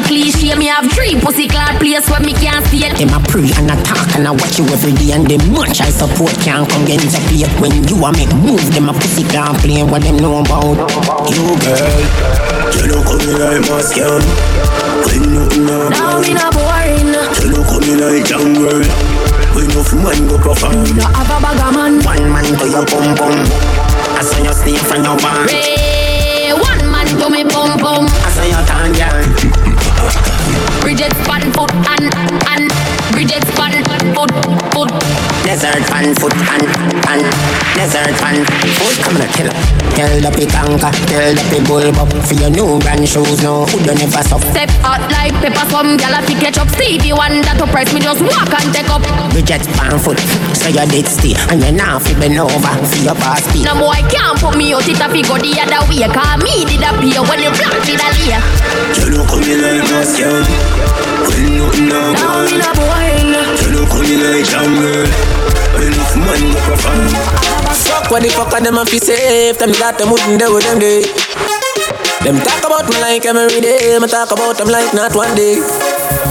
The 0.00 0.06
cliche. 0.06 0.54
Me 0.56 0.66
have 0.66 0.90
three 0.92 1.18
pussy 1.20 1.48
clot 1.48 1.78
place 1.80 2.08
where 2.10 2.20
me 2.20 2.32
can't 2.32 2.64
steal. 2.66 2.90
Them 2.94 3.10
a 3.14 3.20
pray 3.26 3.50
and 3.58 3.70
a 3.70 3.76
talk 3.82 4.06
and 4.16 4.26
a 4.26 4.32
watch 4.32 4.58
you 4.58 4.66
every 4.70 4.92
day 4.92 5.12
and 5.12 5.26
them 5.26 5.42
much 5.52 5.80
I 5.80 5.90
support 5.90 6.32
can't 6.42 6.68
come 6.68 6.84
get 6.84 7.02
into 7.02 7.20
play 7.28 7.46
when 7.58 7.72
you 7.88 7.96
a 8.04 8.10
make 8.12 8.32
move 8.38 8.62
them 8.74 8.88
a 8.88 8.92
pussy 8.92 9.24
can't 9.24 9.58
play 9.58 9.82
what 9.82 10.02
them 10.02 10.16
know 10.18 10.40
about 10.40 10.78
you 11.30 11.46
girl 11.58 11.98
you 12.74 12.84
look 12.94 13.08
at 13.10 13.20
me 13.26 13.32
like 13.38 13.62
my 13.66 13.80
scam 13.82 14.22
when 15.06 15.22
nothing 15.34 15.66
Now 15.66 15.88
about 15.88 16.22
me 16.22 16.34
not 16.34 16.52
boring. 16.54 17.10
you 17.42 17.48
look 17.54 17.70
at 17.74 17.80
me 17.86 17.94
like 17.98 18.24
jungle 18.26 18.82
when 19.54 19.66
enough 19.70 19.92
man 19.94 20.18
go 20.28 20.36
perform 20.38 20.78
No 20.96 21.06
have 21.10 21.30
a 21.30 21.36
bag 21.42 21.58
of 21.58 21.74
man. 21.74 21.94
one 22.04 22.24
man 22.30 22.46
to 22.46 22.66
your 22.68 22.84
pum 22.86 23.14
pum 23.16 23.34
I 24.14 24.22
saw 24.22 24.38
you 24.42 24.52
stay 24.54 24.76
from 24.76 25.02
your 25.04 25.16
band 25.18 25.50
Ray, 25.50 26.52
one 26.54 26.84
man 26.90 27.06
to 27.06 27.26
me 27.30 27.42
pum 27.44 27.78
pum. 27.78 28.06
I 28.06 28.28
saw 28.34 28.44
you 28.46 28.57
Desert 35.68 35.84
fan 35.92 36.14
foot 36.16 36.32
and 36.32 36.64
and 37.12 37.28
desert 37.76 38.16
fan 38.16 38.40
foot. 38.40 38.96
Come 39.04 39.20
on, 39.20 39.28
kill 39.36 39.52
her. 39.52 39.56
Tell 39.92 40.16
the 40.16 40.30
pitanka, 40.32 40.88
tell 41.12 41.28
the 41.36 41.44
pe 41.52 41.60
bulb 41.68 41.92
up 42.00 42.08
for 42.24 42.34
your 42.40 42.48
new 42.48 42.80
brand 42.80 43.04
shoes. 43.04 43.44
No, 43.44 43.68
who 43.68 43.76
don't 43.84 44.00
ever 44.00 44.24
stop. 44.24 44.40
Step 44.48 44.72
out 44.80 45.04
like 45.12 45.36
pepper, 45.44 45.68
some 45.68 46.00
gyal 46.00 46.16
a 46.16 46.24
fi 46.24 46.32
catch 46.40 46.56
up. 46.56 46.72
Stevie 46.72 47.12
Wonder 47.12 47.52
to 47.52 47.68
press 47.68 47.92
me, 47.92 48.00
just 48.00 48.24
walk 48.24 48.48
and 48.48 48.72
take 48.72 48.88
up. 48.88 49.04
Bridget 49.28 49.60
fan 49.76 50.00
foot, 50.00 50.16
so 50.56 50.72
you 50.72 50.88
did 50.88 51.04
stay 51.04 51.36
and 51.52 51.60
you 51.60 51.72
now 51.76 52.00
fi 52.00 52.16
bend 52.16 52.40
over 52.40 52.56
for 52.88 53.00
your 53.04 53.18
pass 53.20 53.44
speed. 53.44 53.68
No 53.68 53.76
boy 53.76 54.00
can't 54.08 54.40
put 54.40 54.56
me 54.56 54.72
out, 54.72 54.88
it 54.88 54.96
a 54.96 55.04
fi 55.04 55.20
go 55.20 55.36
the 55.36 55.52
other 55.52 55.84
way. 55.84 56.08
Cause 56.08 56.40
me 56.40 56.64
did 56.64 56.80
appear 56.80 57.20
when 57.28 57.44
the 57.44 57.52
black 57.52 57.76
did 57.84 58.00
a 58.00 58.08
lay. 58.16 58.40
You 59.04 59.20
look 59.20 59.36
at 59.36 59.44
me 59.44 59.52
like 59.60 59.84
a 59.84 60.00
scam. 60.00 60.48
When 61.28 61.60
nothing 61.60 61.92
Now 61.92 62.16
about 62.16 62.48
me 62.48 62.56
not 62.56 62.72
boring. 62.72 63.36
You 63.36 63.68
look 63.76 63.92
at 63.92 64.08
me 64.08 64.16
like 64.16 64.48
jungle. 64.48 65.57
Enough 65.78 66.16
man 66.18 66.42
go 66.52 66.60
perform. 66.66 67.08
Fuck 67.86 68.10
what 68.10 68.22
the 68.22 68.28
fuck 68.30 68.52
are 68.52 68.60
them 68.60 68.78
a 68.78 68.84
fi 68.84 68.98
safe? 68.98 69.58
Them 69.58 69.70
that 69.78 69.98
them 69.98 70.10
wouldn't 70.10 70.38
do 70.38 70.54
with 70.54 70.64
them 70.64 70.78
day. 70.78 71.02
Them 72.24 72.36
talk 72.42 72.66
about 72.66 72.90
me 72.90 72.98
like 73.00 73.24
every 73.24 73.60
day. 73.60 73.98
Me 73.98 74.08
talk 74.08 74.30
about 74.32 74.58
them 74.58 74.68
like 74.68 74.92
not 74.92 75.14
one 75.14 75.34
day. 75.36 75.62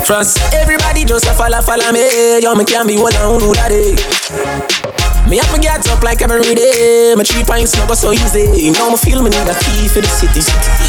Trust 0.04 0.40
everybody 0.54 1.06
just 1.06 1.26
a 1.26 1.34
follow 1.34 1.62
follow 1.62 1.92
me. 1.92 2.40
Yo 2.44 2.56
me 2.56 2.66
can't 2.66 2.88
be 2.88 2.98
one 2.98 3.16
on 3.16 3.40
who 3.40 3.54
that 3.56 3.70
day. 3.70 4.77
Me 5.28 5.36
have 5.44 5.52
to 5.52 5.60
get 5.60 5.84
up 5.92 6.00
like 6.08 6.24
every 6.24 6.56
day. 6.56 7.12
My 7.12 7.24
three 7.28 7.44
pints 7.44 7.76
never 7.76 8.00
so 8.00 8.16
easy. 8.16 8.72
Now 8.72 8.88
me 8.88 8.96
feel 8.96 9.20
me 9.20 9.28
need 9.28 9.44
a 9.44 9.52
key 9.60 9.92
for 9.92 10.00
the 10.00 10.08
city. 10.08 10.40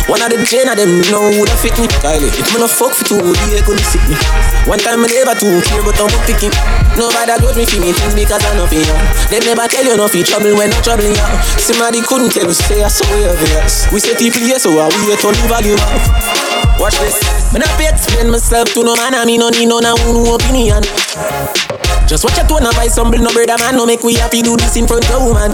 One 0.07 0.23
of 0.23 0.31
the 0.31 0.39
gen 0.47 0.71
of 0.71 0.79
them 0.79 1.03
know 1.11 1.27
who 1.35 1.43
fit 1.59 1.75
me. 1.75 1.91
Kylie, 1.99 2.31
if 2.31 2.47
me 2.55 2.63
no 2.63 2.71
fuck 2.71 2.95
for 2.95 3.03
two, 3.03 3.19
they 3.19 3.59
gonna 3.67 3.83
sick 3.83 3.99
me. 4.07 4.15
One 4.71 4.79
time 4.79 5.03
me 5.03 5.11
never 5.11 5.35
too 5.35 5.59
care, 5.67 5.83
but 5.83 5.99
I'm 5.99 6.07
picking. 6.23 6.55
Nobody 6.95 7.35
got 7.35 7.51
me 7.59 7.67
for 7.67 7.83
me 7.83 7.91
things 7.91 8.15
because 8.15 8.39
I 8.47 8.55
know 8.55 8.71
for 8.71 8.79
you. 8.79 8.95
They 9.27 9.43
never 9.43 9.67
tell 9.67 9.83
you 9.83 9.99
nothing 9.99 10.23
trouble 10.23 10.55
when 10.55 10.71
I'm 10.71 10.83
troubling 10.87 11.19
you. 11.19 11.29
Somebody 11.59 11.99
couldn't 12.07 12.31
tell 12.31 12.47
you 12.47 12.55
say 12.55 12.87
I 12.87 12.95
saw 12.95 13.11
you 13.19 13.27
obvious. 13.35 13.91
We 13.91 13.99
say 13.99 14.15
people 14.15 14.47
here, 14.47 14.63
so 14.63 14.71
I 14.79 14.87
on 14.87 15.35
the 15.35 15.47
volume 15.51 15.83
up. 15.83 16.79
Watch 16.79 16.95
this. 17.03 17.19
Me 17.51 17.59
not 17.59 17.75
be 17.75 17.91
explain 17.91 18.31
myself 18.31 18.71
to 18.71 18.87
no 18.87 18.95
man, 18.95 19.19
I 19.19 19.27
mean 19.27 19.43
no 19.43 19.51
need 19.51 19.67
no 19.67 19.83
no 19.83 19.99
opinion. 20.31 20.87
Just 22.09 22.25
watch 22.25 22.41
your 22.41 22.49
tone 22.49 22.65
and 22.65 22.75
buy 22.75 22.89
some 22.89 23.13
no 23.13 23.29
brother 23.29 23.61
man. 23.61 23.77
No 23.77 23.85
make 23.85 24.03
we 24.03 24.17
happy 24.17 24.41
do 24.41 24.57
this 24.57 24.81
in 24.81 24.89
front 24.89 25.05
of 25.13 25.29
woman. 25.29 25.53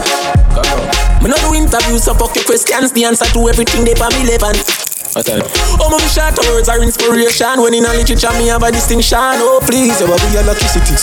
Me 1.19 1.27
no 1.27 1.35
do 1.43 1.51
interviews, 1.51 2.07
so 2.07 2.15
fuck 2.15 2.31
your 2.39 2.47
questions. 2.47 2.95
The 2.95 3.05
answer 3.05 3.27
to 3.27 3.49
everything 3.51 3.83
they 3.83 3.99
for 3.99 4.07
me 4.15 4.23
relevant. 4.23 4.63
Oh, 5.15 5.91
my 5.91 5.99
short 6.11 6.39
words 6.47 6.69
are 6.71 6.83
inspiration. 6.83 7.59
When 7.59 7.75
in 7.75 7.87
a 7.87 7.91
literature, 7.95 8.31
me 8.39 8.55
have 8.55 8.63
a 8.63 8.71
distinction. 8.71 9.19
Oh, 9.43 9.59
please, 9.67 9.99
you 9.99 10.07
be 10.07 10.39
a 10.39 10.43
lucky 10.47 10.67
city. 10.71 10.95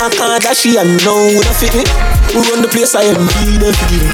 I 0.00 0.08
can't 0.08 0.40
dash 0.40 0.64
you 0.64 0.80
and 0.80 0.96
know 1.04 1.36
would 1.36 1.52
fit 1.52 1.76
me. 1.76 1.84
We 2.32 2.40
run 2.48 2.64
the 2.64 2.68
place, 2.68 2.96
I 2.96 3.04
am 3.04 3.28
be 3.28 3.60
there 3.60 3.76
for 3.76 3.88
you. 3.92 4.08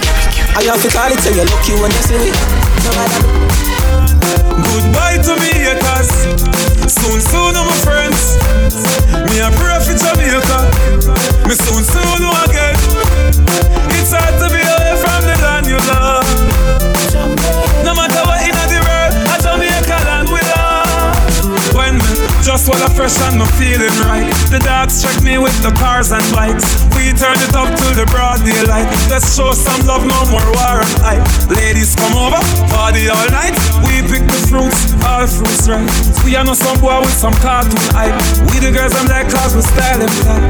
I 0.58 0.66
have 0.66 0.82
to 0.82 0.90
call 0.90 1.10
it, 1.10 1.18
say 1.22 1.34
you're 1.34 1.46
lucky 1.46 1.74
when 1.78 1.90
you 1.90 2.02
see 2.02 2.18
me. 2.18 2.34
Goodbye 4.58 5.22
to 5.22 5.38
me 5.38 5.70
Are 36.40 36.44
no 36.48 36.56
some 36.56 36.80
boy 36.80 36.96
with 37.04 37.12
some 37.12 37.36
cartoon 37.44 37.76
hype. 37.92 38.16
We 38.48 38.64
the 38.64 38.72
girls 38.72 38.96
I'm 38.96 39.04
like 39.12 39.28
cause 39.28 39.52
we 39.52 39.60
style 39.60 40.00
them 40.00 40.08
tight. 40.24 40.48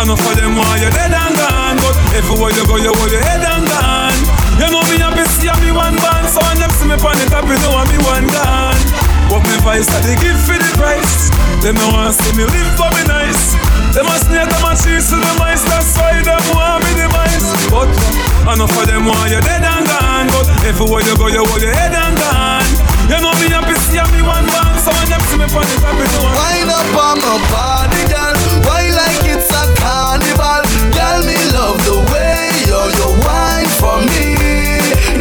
Enough 0.00 0.16
for 0.24 0.32
them 0.32 0.56
while 0.56 0.80
you're 0.80 0.88
dead 0.88 1.12
and 1.12 1.36
gone. 1.36 1.76
But 1.76 1.92
everywhere 2.16 2.56
you 2.56 2.64
go, 2.64 2.80
you 2.80 2.88
hold 2.88 3.12
your 3.12 3.20
head 3.20 3.44
and 3.44 3.68
gone. 3.68 4.16
You 4.56 4.72
know 4.72 4.80
me 4.88 4.96
happy 4.96 5.28
see 5.36 5.52
me 5.60 5.76
one 5.76 5.92
band. 6.00 6.24
So 6.32 6.40
when 6.40 6.56
them 6.56 6.72
see 6.72 6.88
me 6.88 6.96
on 6.96 7.20
the 7.20 7.28
top, 7.28 7.44
you 7.44 7.60
know 7.60 7.76
me 7.84 8.00
one 8.08 8.24
gone. 8.32 8.80
But 9.28 9.44
me 9.44 9.60
vice 9.60 9.84
I 9.92 10.08
they 10.08 10.16
give 10.24 10.40
for 10.40 10.56
the 10.56 10.72
price. 10.80 11.28
Them 11.60 11.76
no 11.76 11.84
want 11.92 12.16
see 12.16 12.32
me 12.32 12.48
live 12.48 12.72
for 12.80 12.88
me 12.96 13.04
nice. 13.04 13.52
Them 13.92 14.08
a 14.08 14.16
snake, 14.16 14.48
them 14.48 14.64
a 14.64 14.72
cheese 14.72 15.12
to 15.12 15.20
the 15.20 15.32
mice. 15.36 15.60
That's 15.68 15.92
why 16.00 16.16
them 16.16 16.40
want 16.56 16.80
me 16.80 16.96
the 16.96 17.12
mice. 17.12 17.52
But 17.68 17.92
uh, 17.92 18.56
enough 18.56 18.72
of 18.72 18.88
them 18.88 19.04
want 19.04 19.28
you 19.28 19.44
dead 19.44 19.60
and 19.60 19.84
gone. 19.84 20.32
But 20.32 20.48
everywhere 20.64 21.04
you 21.04 21.12
go, 21.20 21.28
you 21.28 21.44
hold 21.44 21.60
your 21.60 21.76
head 21.76 21.92
and 21.92 22.16
gone. 22.16 22.85
You 23.06 23.18
know 23.22 23.30
me 23.38 23.46
happy 23.54 23.74
see 23.86 24.02
me 24.12 24.20
one 24.22 24.46
man. 24.50 24.74
So 24.82 24.90
when 24.90 25.06
them 25.06 25.22
see 25.30 25.38
me 25.38 25.46
on 25.46 25.62
the 25.62 25.76
top, 25.78 25.94
you 25.94 26.06
know. 26.10 26.26
Wind 26.34 26.70
up 26.74 26.90
on 26.98 27.16
my 27.22 27.38
body, 27.54 28.02
girl. 28.10 28.34
Why 28.66 28.90
like 28.90 29.22
it's 29.30 29.46
a 29.54 29.62
carnival? 29.78 30.66
Girl, 30.90 31.22
me 31.22 31.38
love 31.54 31.78
the 31.86 32.02
way 32.10 32.50
you 32.66 32.80
you 32.98 33.08
wine 33.22 33.70
for 33.78 34.02
me. 34.10 34.34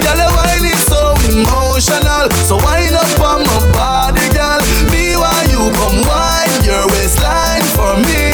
Girl, 0.02 0.18
your 0.18 0.34
wine 0.34 0.66
is 0.66 0.82
so 0.90 1.14
emotional. 1.30 2.26
So 2.50 2.58
wind 2.58 2.98
up 2.98 3.22
on 3.22 3.46
my 3.46 3.60
body, 3.78 4.26
girl. 4.34 4.60
Me 4.90 5.14
why 5.14 5.46
you 5.54 5.70
come 5.78 6.02
wine 6.10 6.58
your 6.66 6.90
waistline 6.90 7.66
for 7.78 7.94
me. 8.02 8.34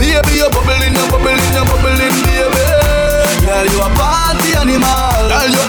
Baby, 0.00 0.40
you're 0.40 0.48
bubbling, 0.48 0.96
you're 0.96 1.10
bubbling, 1.12 1.44
you're 1.52 1.68
bubbling, 1.68 2.16
baby. 2.24 2.64
Girl, 3.44 3.66
you 3.68 3.84
a 3.84 3.88
party 3.92 4.56
animal. 4.56 5.28
Girl, 5.28 5.52
you 5.52 5.60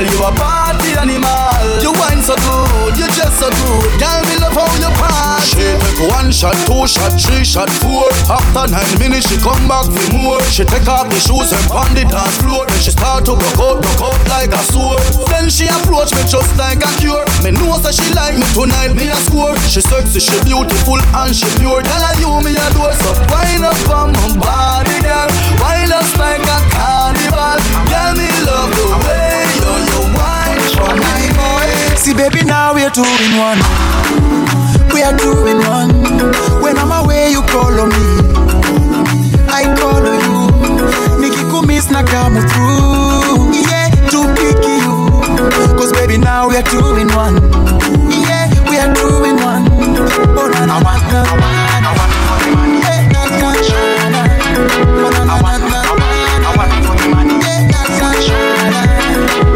Girl, 0.00 0.08
you 0.08 0.24
a 0.24 0.32
party 0.32 0.96
animal. 0.96 1.60
You 1.84 1.92
wine 2.00 2.24
so 2.24 2.32
good, 2.32 2.96
you 2.96 3.04
just 3.12 3.36
so 3.36 3.52
good. 3.52 4.00
Girl, 4.00 4.20
me 4.32 4.40
love 4.40 4.56
how 4.56 4.72
you 4.80 4.88
party. 4.96 5.44
She 5.44 5.60
take 5.60 6.08
one 6.08 6.32
shot, 6.32 6.56
two 6.64 6.88
shot, 6.88 7.20
three 7.20 7.44
shot, 7.44 7.68
four. 7.84 8.08
After 8.32 8.64
nine 8.72 8.96
minutes, 8.96 9.28
she 9.28 9.36
come 9.36 9.68
back 9.68 9.84
for 9.92 10.08
more. 10.16 10.40
She 10.48 10.64
take 10.64 10.88
off 10.88 11.12
the 11.12 11.20
shoes 11.20 11.52
and 11.52 11.60
pound 11.68 11.92
the 11.92 12.08
dance 12.08 12.32
floor. 12.40 12.64
Then 12.64 12.80
she 12.80 12.96
start 12.96 13.28
to 13.28 13.36
broke 13.36 13.60
out, 13.60 13.84
broke 13.84 14.08
out 14.08 14.16
like 14.32 14.56
a 14.56 14.62
sword. 14.72 15.04
Then 15.28 15.52
she 15.52 15.68
approach 15.68 16.16
me 16.16 16.24
just 16.24 16.48
like 16.56 16.80
a 16.80 16.88
cure. 16.96 17.28
Me 17.44 17.52
know 17.52 17.76
that 17.84 17.92
she 17.92 18.08
like 18.16 18.40
me 18.40 18.48
tonight, 18.56 18.96
me 18.96 19.12
a 19.12 19.20
score. 19.28 19.52
She 19.68 19.84
sexy, 19.84 20.24
she 20.24 20.32
beautiful 20.48 20.96
and 20.96 21.36
she 21.36 21.44
pure. 21.60 21.84
Tell 21.84 22.00
her 22.08 22.16
you 22.16 22.32
me 22.40 22.56
a 22.56 22.66
door, 22.72 22.88
so 23.04 23.12
wind 23.28 23.68
up 23.68 23.76
on 23.92 24.16
my 24.16 24.32
body, 24.40 24.96
girl. 25.04 25.28
Wind 25.60 25.92
us 25.92 26.08
like 26.16 26.40
a 26.40 26.56
carnival. 26.72 27.60
Girl, 27.92 28.16
me 28.16 28.28
love 28.48 28.72
the 28.72 28.88
way 29.04 29.19
See, 32.00 32.14
baby, 32.14 32.42
now 32.44 32.72
we're 32.74 32.88
two 32.90 33.04
in 33.04 33.36
one. 33.36 33.58
We 34.94 35.02
are 35.02 35.16
two 35.16 35.46
in 35.46 35.58
one. 35.68 35.90
When 36.62 36.78
I'm 36.78 36.90
away, 37.04 37.30
you 37.30 37.42
call 37.42 37.78
on 37.78 37.88
me. 37.90 38.04
I 39.52 39.64
call 39.78 40.00
on 40.00 40.20
you. 40.24 40.48
Nikikumiss 41.20 41.90
na 41.90 42.02
come 42.02 42.40
through. 42.48 43.52
Yeah, 43.52 43.90
to 44.10 44.24
pick 44.34 44.64
you. 44.64 45.10
Cause 45.76 45.92
baby, 45.92 46.16
now 46.16 46.48
we 46.48 46.56
are 46.56 46.62
two 46.62 46.96
in 46.96 47.08
one. 47.12 47.36
Yeah, 48.10 48.48
we 48.70 48.78
are 48.78 48.92
two 48.94 49.24
in 49.24 49.36
one. 49.36 49.68
Oh, 50.38 50.48
na 50.48 50.64
na 50.64 50.80
na 50.80 50.96
na 50.96 51.22
na. 51.80 51.92
Yeah, 52.80 53.00
na 53.12 53.20
na 53.28 53.52
na. 54.08 54.22
Oh, 55.04 55.10
na 55.12 55.24
na 55.24 55.36
na 55.40 55.58
na. 55.60 55.78
Yeah, 57.44 57.68
na 57.68 57.80
na 58.00 58.70
na. 58.70 59.49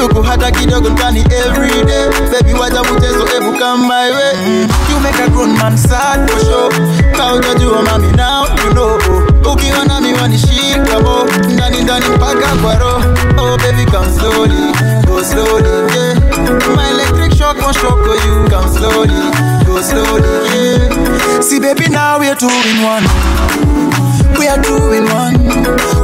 Kuku 0.00 0.22
hata 0.22 0.50
kidogo 0.50 0.88
ndani 0.90 1.20
everyday 1.20 2.08
Baby 2.32 2.54
wacha 2.54 2.82
mchezo 2.82 3.28
ebu 3.36 3.52
come 3.58 3.86
my 3.86 4.10
way. 4.10 4.62
You 4.90 5.00
make 5.00 5.18
a 5.24 5.28
grown 5.30 5.56
man 5.58 5.76
sad 5.78 6.30
for 6.30 6.40
sure. 6.40 6.70
Kaujajua 7.16 7.82
mami 7.82 8.12
now 8.16 8.44
you 8.64 8.72
know. 8.72 8.98
Ukiwa 9.52 9.84
nami 9.84 10.14
wanishika 10.14 11.00
bo 11.00 11.26
Ndani 11.52 11.82
ndani 11.82 12.04
mpaka 12.08 12.46
kwa 12.62 12.74
roho. 12.74 13.02
Oh 13.38 13.56
baby 13.56 13.84
come 13.90 14.06
slowly 14.18 14.72
Go 15.06 15.22
slowly 15.24 15.68
yeah. 15.68 16.16
My 16.76 16.90
electric 16.90 17.32
shock 17.38 17.56
won't 17.62 17.76
shock 17.76 17.98
you. 18.26 18.48
Come 18.50 18.78
slowly 18.78 19.30
Go 19.66 19.82
slowly 19.82 20.28
yeah. 20.54 21.40
See 21.40 21.60
baby 21.60 21.88
now 21.88 22.18
we're 22.18 22.34
two 22.36 22.46
in 22.48 22.82
one. 22.84 23.04
We 24.38 24.46
are 24.48 24.62
two 24.62 24.92
in 24.92 25.04
one. 25.04 25.34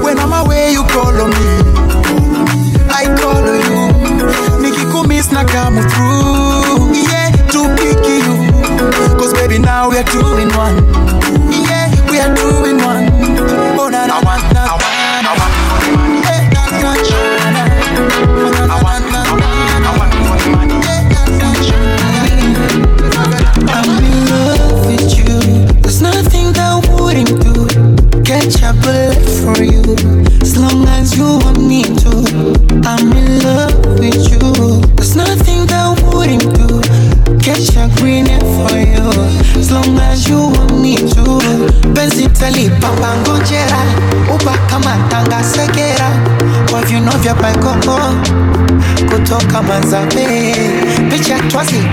When 0.03 0.19
I'm 0.19 0.33
away, 0.33 0.73
you 0.73 0.83
call 0.85 1.15
on 1.21 1.31
me. 1.31 1.84
I 3.05 3.15
call 3.21 3.45
you. 3.45 3.81
Nikikumiss 4.63 5.33
na 5.33 5.45
come 5.45 5.81
through. 5.89 6.95
Yeah, 6.97 7.31
to 7.53 7.61
pick 7.77 8.01
you. 8.09 8.25
Cause 9.19 9.33
baby, 9.35 9.59
now 9.59 9.91
we 9.91 9.99
are 9.99 10.05
two 10.05 10.37
in 10.41 10.49
one. 10.57 10.77
Yeah, 11.53 11.89
we 12.11 12.19
are 12.21 12.35
two 12.35 12.65
in 12.65 12.79
one. 12.81 13.05
Oh, 13.79 13.89
na 13.91 14.07
na 14.07 14.21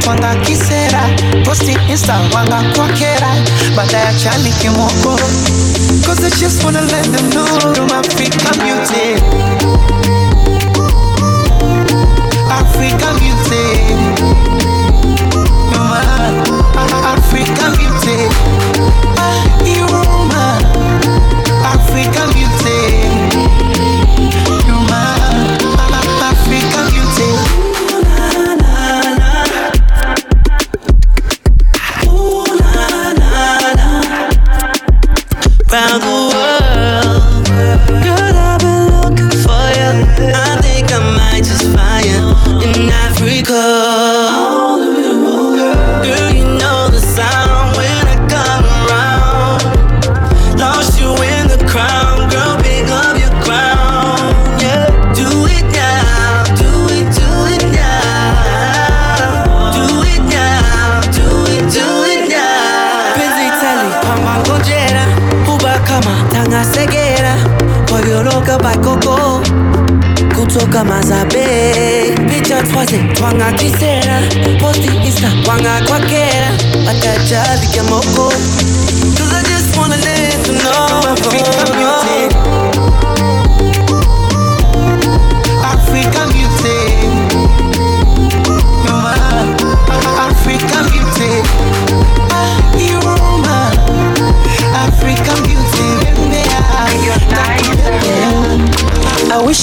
wanga 0.07 0.35
kisera 0.35 1.01
posti 1.45 1.77
insta 1.89 2.19
wanga 2.35 2.61
kwakera. 2.75 3.31
Baadaye 3.75 4.13
chani 4.23 4.51
kimoko 4.61 5.19
cause 6.05 6.23
i 6.25 6.29
just 6.39 6.63
wanna 6.63 6.81
let 6.81 7.05
them 7.11 7.29
know 7.29 7.45
room 7.75 7.89
africa 7.91 8.51
beauty 8.59 9.15
africa 12.49 13.07
beauty 13.19 13.60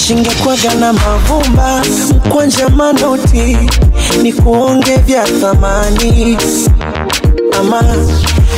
I 0.09 0.13
wish 0.13 0.25
ingekwaga 0.25 0.75
na 0.79 0.93
mavumba 0.93 1.81
kwanja 2.29 2.69
manoti 2.69 3.57
ni 4.21 4.33
kuonge 4.33 4.95
vya 4.97 5.23
thamani. 5.23 6.37
Ama 7.59 7.83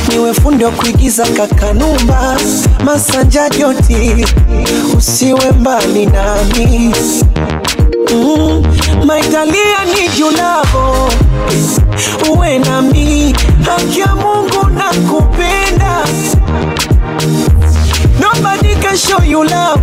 niwe 0.08 0.34
fundi 0.34 0.64
wa 0.64 0.70
kuigiza 0.70 1.26
kakanumba 1.26 2.36
masanja 2.84 3.48
joti 3.48 4.26
usiwe 4.98 5.52
mbali 5.60 6.06
nami. 6.06 6.94
Mm, 8.14 8.62
maitalia 9.06 9.84
ni 9.84 10.08
julavo 10.18 11.08
uwe 12.30 12.58
nami 12.58 13.34
haki 13.64 14.00
ya 14.00 14.14
mungu 14.14 14.66
na 14.74 14.84
kupenda 15.10 16.02
Nobody 18.20 18.61
can 18.92 18.98
show 18.98 19.22
you 19.24 19.42
love 19.44 19.82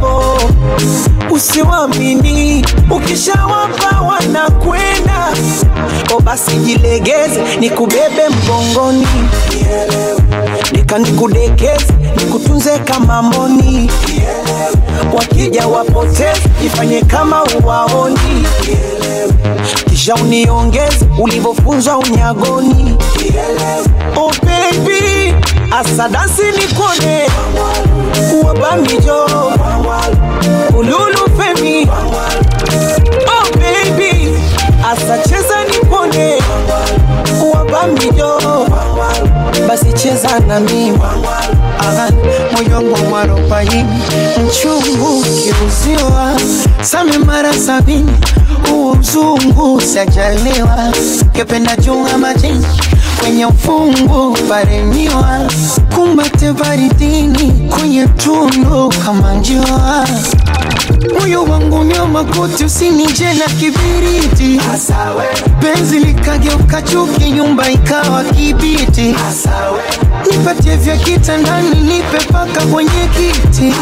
usiwamini 1.31 2.65
ukishawapa 2.91 4.01
wanakwenda. 4.01 5.27
O 6.15 6.19
basi 6.21 6.51
jilegeze 6.55 7.41
nikubebe 7.59 8.29
mgongoni. 8.29 9.07
Nika 10.71 10.97
nikudekeze 10.97 11.93
nikutunze 12.17 12.79
kama 12.79 13.21
mboni. 13.21 13.91
Wakija 15.13 15.67
wapoteze 15.67 16.41
ifanye 16.65 17.01
kama 17.01 17.43
uwaoni. 17.43 18.19
Kisha 19.89 20.15
uniongeze 20.15 21.05
ulivyofunzwa 21.19 21.97
unyagoni. 21.97 22.97
Oh 24.15 24.31
baby 24.43 24.98
asa 25.71 26.09
dansi 26.09 26.41
nikone 26.51 27.27
wabamijo 28.43 29.25
ululu 30.77 31.29
femi. 31.37 31.87
Oh 33.27 33.57
baby. 33.57 34.35
Asa 34.91 35.17
cheza 35.17 35.63
nikone 35.71 36.41
wabamijo 37.53 38.39
basi 39.67 39.93
cheza 39.93 40.39
na 40.47 40.59
mimi 40.59 40.99
moyongo 42.51 42.97
mwarobaini 43.09 43.85
mchungu 44.47 45.23
kiuziwa 45.23 46.33
same 46.81 47.17
mara 47.17 47.53
sabini. 47.53 48.11
Uuzungu 48.73 49.81
sajaliwa 49.81 50.91
kependa 51.33 51.75
chunga 51.75 52.17
majini 52.17 52.65
kwenye 53.19 53.45
ufungu 53.45 54.37
paremiwa 54.49 55.39
kumbate 55.95 56.53
baridini 56.53 57.69
kwenye 57.69 58.07
tundu 58.07 58.93
kama 59.05 59.33
njua 59.33 60.05
moyo 61.19 61.43
wangu 61.43 61.83
nyoma 61.83 62.23
kuti 62.23 62.63
usinije 62.65 63.33
na 63.33 63.45
kibiriti. 63.45 64.61
Penzi 65.59 65.99
likageuka 65.99 66.81
chuki 66.81 67.31
nyumba 67.31 67.69
ikawa 67.69 68.23
kibiti. 68.23 69.15
Nipatie 70.31 70.75
vya 70.75 70.97
kitandani 70.97 71.75
nipe 71.81 72.17
paka 72.31 72.61
kwenye 72.65 73.07
kiti. 73.17 73.73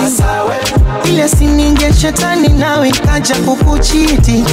Ile 1.10 1.30
sininge 1.30 1.94
shetani 2.02 2.48
nawe 2.48 2.92
kaja 2.92 3.36
kukuchiti. 3.36 4.44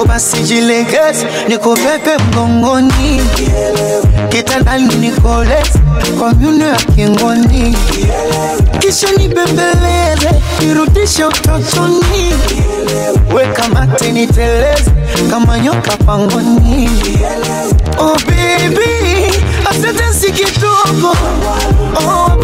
O 0.00 0.04
basi 0.04 0.36
jilegeze 0.42 1.26
nikubebe 1.48 2.16
mgongoni. 2.28 3.20
Kitandani 4.28 4.94
nikoleze 4.94 5.78
kwa 6.18 6.32
myuno 6.34 6.66
ya 6.66 6.76
kingoni. 6.76 7.76
Kisha 8.78 9.06
nibembeleze 9.18 10.30
nirudishe 10.60 11.24
utotoni 11.40 12.34
weka 13.34 13.68
mate 13.68 14.12
niteleze 14.12 14.90
kama 15.30 15.58
nyoka 15.58 15.96
pangoni. 16.06 16.90
Oh 17.98 18.16
baby 18.26 19.32
asante 19.70 20.12
si 20.20 20.32
kidogo. 20.32 21.16
Oh 21.96 22.36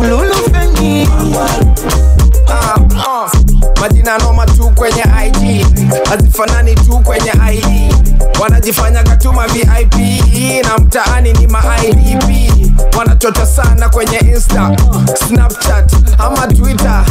ululufeni 0.00 1.08
Ah, 2.48 2.76
ah. 3.06 3.30
majina 3.80 4.18
noma 4.18 4.46
tu 4.46 4.70
kwenye 4.84 5.02
IG 5.26 5.66
hazifanani 6.08 6.74
tu 6.74 6.98
kwenye 6.98 7.30
ID 7.52 7.94
wanajifanya 8.40 9.02
katuma 9.02 9.46
VIP 9.46 9.94
na 10.64 10.78
mtaani 10.78 11.32
ni 11.32 11.46
ma 11.46 11.62
IDP 11.88 12.24
wanachota 12.98 13.46
sana 13.46 13.88
kwenye 13.88 14.16
Insta, 14.18 14.70
Snapchat 15.28 15.92
ama 16.18 16.46
Twitter. 16.46 17.04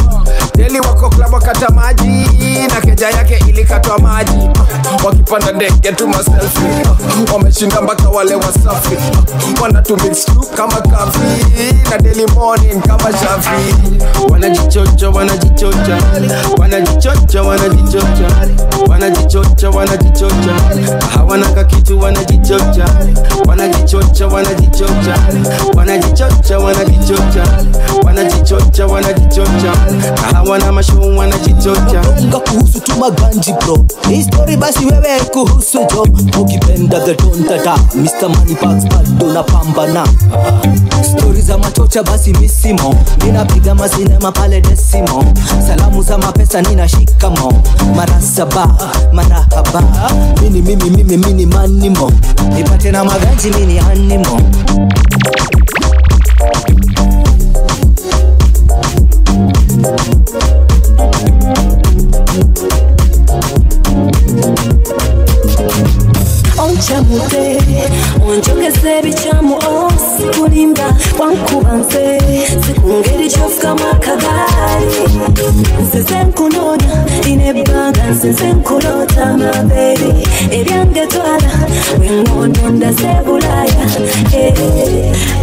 Deli 0.56 0.80
wako 0.80 1.08
klabu 1.10 1.38
kata 1.40 1.68
maji 1.70 2.26
na 2.74 2.80
keja 2.80 3.08
yake 3.10 3.44
ilikatwa 3.48 3.98
maji, 3.98 4.50
wakipanda 5.04 5.52
ndege 5.52 5.92
tu 5.92 6.08
maselfie, 6.08 6.86
wameshinda 7.32 7.80
mpaka 7.80 8.08
wale 8.08 8.34
wasafi, 8.34 8.96
wanatumix 9.62 10.24
tu 10.26 10.46
kama 10.56 10.80
kafi 10.80 11.18
na 11.90 11.98
daily 11.98 12.26
morning 12.26 12.80
kama 12.82 13.12
shafi, 13.12 13.74
wanajichocha. 14.30 15.10
Wanajichocha 15.10 15.98
wanajichocha 16.58 17.42
wanajichocha. 17.64 18.48
Wanajichocha 18.88 19.70
wanajichocha. 19.70 20.54
Hawana 21.14 21.48
kakitu 21.50 22.00
wanajichocha. 22.00 22.86
Wanajichocha 23.48 24.26
wanajichocha. 24.26 25.18
Wanajichocha 25.76 26.58
wanajichocha. 26.58 27.44
Wanajichocha 28.04 28.86
wanajichocha. 28.86 29.72
Hawana 30.32 30.72
mashuu 30.72 31.16
wanajichocha. 31.18 32.00
Unga 32.20 32.38
kuhusu 32.38 32.80
tu 32.80 32.92
bro. 33.52 33.84
Story 34.22 34.56
basi 34.56 34.86
wewe 34.86 35.20
kuhusu 35.32 35.78
jo. 35.78 36.06
Ukipenda 36.40 37.00
the 37.00 37.14
don 37.14 37.44
tata 37.44 37.76
Mr. 37.94 38.28
Money 38.28 38.54
stori 41.04 41.40
za 41.42 41.58
machocha 41.58 42.02
basi 42.02 42.32
misimo. 42.32 42.94
Ninapiga 43.24 43.74
masinema 43.74 44.32
pale 44.32 44.60
desimo. 44.60 45.24
Salamu 45.66 46.02
za 46.02 46.18
mapesa 46.18 46.62
nina 46.62 46.88
shikamo 46.88 47.53
mara 47.96 48.20
saba 48.20 48.66
marahaba 49.12 49.82
mini 50.42 50.62
mimi 50.62 50.90
mimi 50.90 51.16
mini 51.16 51.46
manimo 51.46 52.12
nipate 52.56 52.90
na 52.92 53.04
magaji 53.04 53.50
mini 53.50 53.78
animo 53.78 54.40
onca 66.58 67.00
mute 67.08 67.60
onjogeze 68.28 69.02
oh. 69.68 69.90
Wankuba 70.58 71.72
nze 71.72 72.20
sikungeri 72.66 73.28
kyofukamu 73.28 73.80
akagaali 73.92 74.86
nzize 75.82 76.24
nkunoonya 76.24 77.04
ina 77.28 77.44
ebbanga 77.46 78.04
nzize 78.10 78.52
nkulota 78.52 79.26
mabebi 79.36 80.10
ebyange 80.50 81.06
twala 81.06 81.50
wengondo 82.00 82.68
ndaze 82.70 83.08
bulaya 83.26 83.84
Eh, 84.36 84.54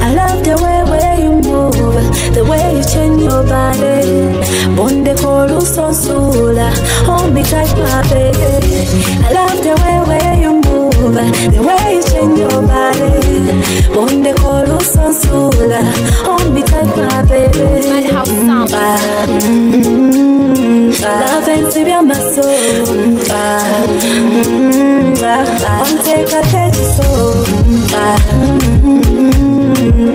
I 0.03 0.13
love 0.15 0.43
the 0.43 0.55
way 0.63 0.83
where 0.89 1.19
you 1.23 1.31
move, 1.31 2.33
the 2.33 2.43
way 2.43 2.75
you 2.75 2.83
change 2.83 3.21
your 3.23 3.43
body. 3.43 4.35
Bonde 4.75 5.13
kolusonsula, 5.15 6.69
hold 7.05 7.33
me 7.33 7.41
tight, 7.43 7.71
my 7.77 8.01
baby. 8.09 8.87
I 9.25 9.31
love 9.31 9.63
the 9.63 9.73
way 9.81 9.97
where 10.09 10.35
you 10.43 10.51
move, 10.55 10.70
the 11.09 11.61
way 11.67 11.95
you 11.95 12.03
change 12.03 12.39
your 12.39 12.61
body. 12.61 13.09
Bonde 13.93 14.33
kolusonsula, 14.41 15.81
hold 16.23 16.47
me 16.53 16.61
tight, 16.63 16.95
my 16.97 17.21
baby. 17.23 17.59
Mm, 18.11 18.67
ah, 18.73 18.77
mm, 19.27 20.93
ah. 21.03 21.07
Love 21.21 21.47
and 21.47 21.67
see 21.73 21.83
my 21.83 22.13
soul. 22.13 22.87
One 25.81 25.97
take 26.03 26.33
a 26.33 26.41
take 26.51 26.75
it 26.75 26.87
so. 26.95 27.07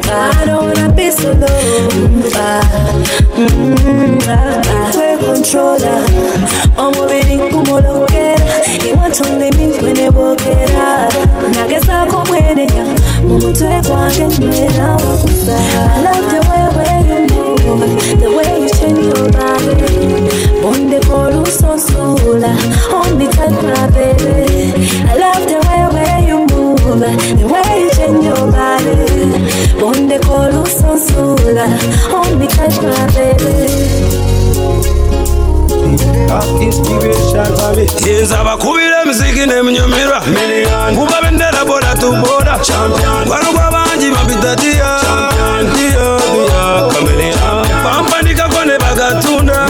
I 0.04 0.44
don't 0.46 0.64
wanna 0.66 0.92
be 0.94 1.10
so 1.10 1.32
low. 1.32 2.96
Nagezaako 11.54 12.24
mwenenya 12.28 12.84
mu 13.28 13.34
mutwe 13.38 13.80
gwange 13.86 14.24
nwera 14.38 14.88
wakusa 14.92 15.56
I 15.96 16.02
love 16.04 16.26
the 16.30 16.40
way 16.48 17.00
you 17.08 17.20
move, 17.34 18.20
the 18.20 18.28
way 18.36 18.60
you 18.62 18.70
change 18.78 19.04
your 19.06 19.30
body. 19.32 19.74
Bonde 20.62 20.98
kolusonsula, 21.06 22.52
hold 22.90 23.12
me 23.18 23.26
tight, 23.28 23.56
my 23.62 23.86
baby. 23.90 24.72
I 25.10 25.14
love 25.22 25.44
the 25.50 25.58
way 25.94 26.26
you 26.28 26.38
move, 26.38 26.55
the 27.00 27.46
way 27.46 27.80
you 27.82 27.90
change 27.90 28.24
your 28.24 28.50
body. 28.52 28.94
Bonde 29.80 30.18
kolusonsula, 30.26 31.66
hold 32.10 32.38
me 32.38 32.46
tight, 32.46 32.76
my 32.82 33.06
baby. 33.14 34.66
yinza 38.06 38.44
bakubira 38.44 39.02
emiziki 39.02 39.46
n'eminyumirwa 39.46 40.20
kuba 40.96 41.22
bendera 41.22 41.64
boda 41.64 41.94
tuboda 41.94 42.58
gwano 43.26 43.52
gwabangi 43.52 44.10
babita 44.10 44.56
diya 44.56 44.90
diya 45.74 46.08
diya 46.34 46.88
kameleya 46.92 47.36
bampandikako 47.84 48.64
ne 48.66 48.78
bagatunda 48.78 49.66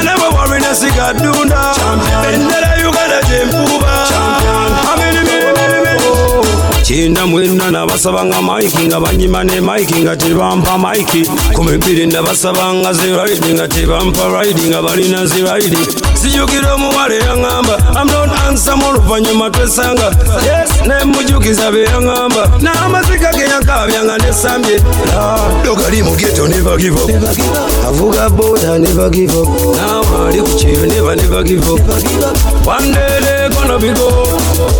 anabo 0.00 0.36
warina 0.36 0.74
sigadunda. 0.74 1.60
Bendera 2.22 2.70
uganda 2.88 3.18
gyempuba 3.28 3.91
kyenda 6.82 7.26
mwena 7.26 7.70
nabasabanga 7.70 8.42
maiki 8.42 8.86
nga 8.86 9.00
banyima 9.00 9.44
ne 9.44 9.60
maiki 9.60 10.00
nga 10.02 10.16
tebampa 10.16 10.78
maiki. 10.78 11.22
Kumi 11.54 11.78
bbiri 11.78 12.06
nabasabanga 12.06 12.92
ziraidi 12.92 13.54
nga 13.54 13.68
tebampa 13.68 14.28
raidi 14.28 14.68
nga 14.68 14.82
balina 14.82 15.26
ziraidi. 15.26 15.78
Sijukira 16.14 16.74
omuwala 16.74 17.14
eyaŋŋamba 17.14 17.74
amnonansama 18.00 18.88
oluvannyuma 18.88 19.50
twesanga 19.50 20.08
yes 20.46 20.70
nemujukiza 20.86 21.70
beyaŋŋamba 21.72 22.42
n'amaziga 22.62 23.30
ge 23.36 23.44
yakabyanga 23.52 24.18
nesambye 24.18 24.76
ah, 25.18 25.50
dogali 25.64 26.02
nebagivo 26.48 27.02
avuga 27.88 28.28
boda 28.30 28.78
nebagivo 28.78 29.42
nawaali 29.76 30.40
ku 30.42 30.52
neba 30.86 31.14
nebagivo 31.16 31.78
wandereekono 32.66 33.78
bigo. 33.78 34.08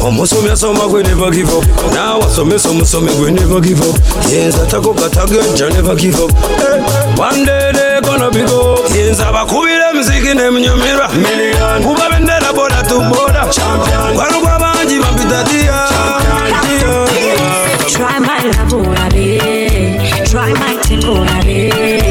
Omusomi 0.03 0.51
asoma 0.51 0.89
gwe 0.89 1.03
nebagivo 1.03 1.65
neva 1.93 2.01
givo 2.01 2.01
nawe 2.01 2.25
asomesa 2.25 2.69
omusomi 2.71 3.11
gwe 3.13 3.31
neva 3.31 3.61
givo 3.61 3.95
yenza 4.31 4.67
tako 4.67 4.95
katagejja 4.95 5.69
neva 5.71 5.95
givo 5.95 6.31
wandere 7.19 8.01
kono 8.07 8.31
bigo 8.31 8.79
yenza 8.97 9.33
bakubira 9.33 9.91
emiziki 9.91 10.35
n'eminyumirwa 10.35 11.09
kuba 11.83 12.09
bendera 12.11 12.53
boda 12.53 12.83
tuboda 12.83 13.47
gwano 14.15 14.41
gwabangi 14.41 14.99
babita 15.01 15.45
diya 15.45 15.89
Try 17.93 18.19
my 18.19 18.43
love, 18.43 18.73
oh, 18.73 18.91
urabe. 18.91 19.39
Try 20.27 20.53
my 20.55 20.77
thing, 20.83 21.05
oh, 21.05 21.21
urabe. 21.21 21.69
It's 21.69 22.02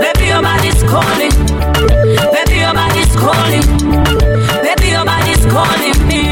baby, 0.00 0.26
your 0.28 0.42
body's 0.42 0.82
calling. 0.84 1.32
Baby, 2.34 2.56
your 2.60 2.74
body's 2.74 3.12
calling. 3.16 3.66
Baby, 4.64 4.88
your 4.90 5.04
body's 5.04 5.44
calling 5.46 5.98
me. 6.08 6.22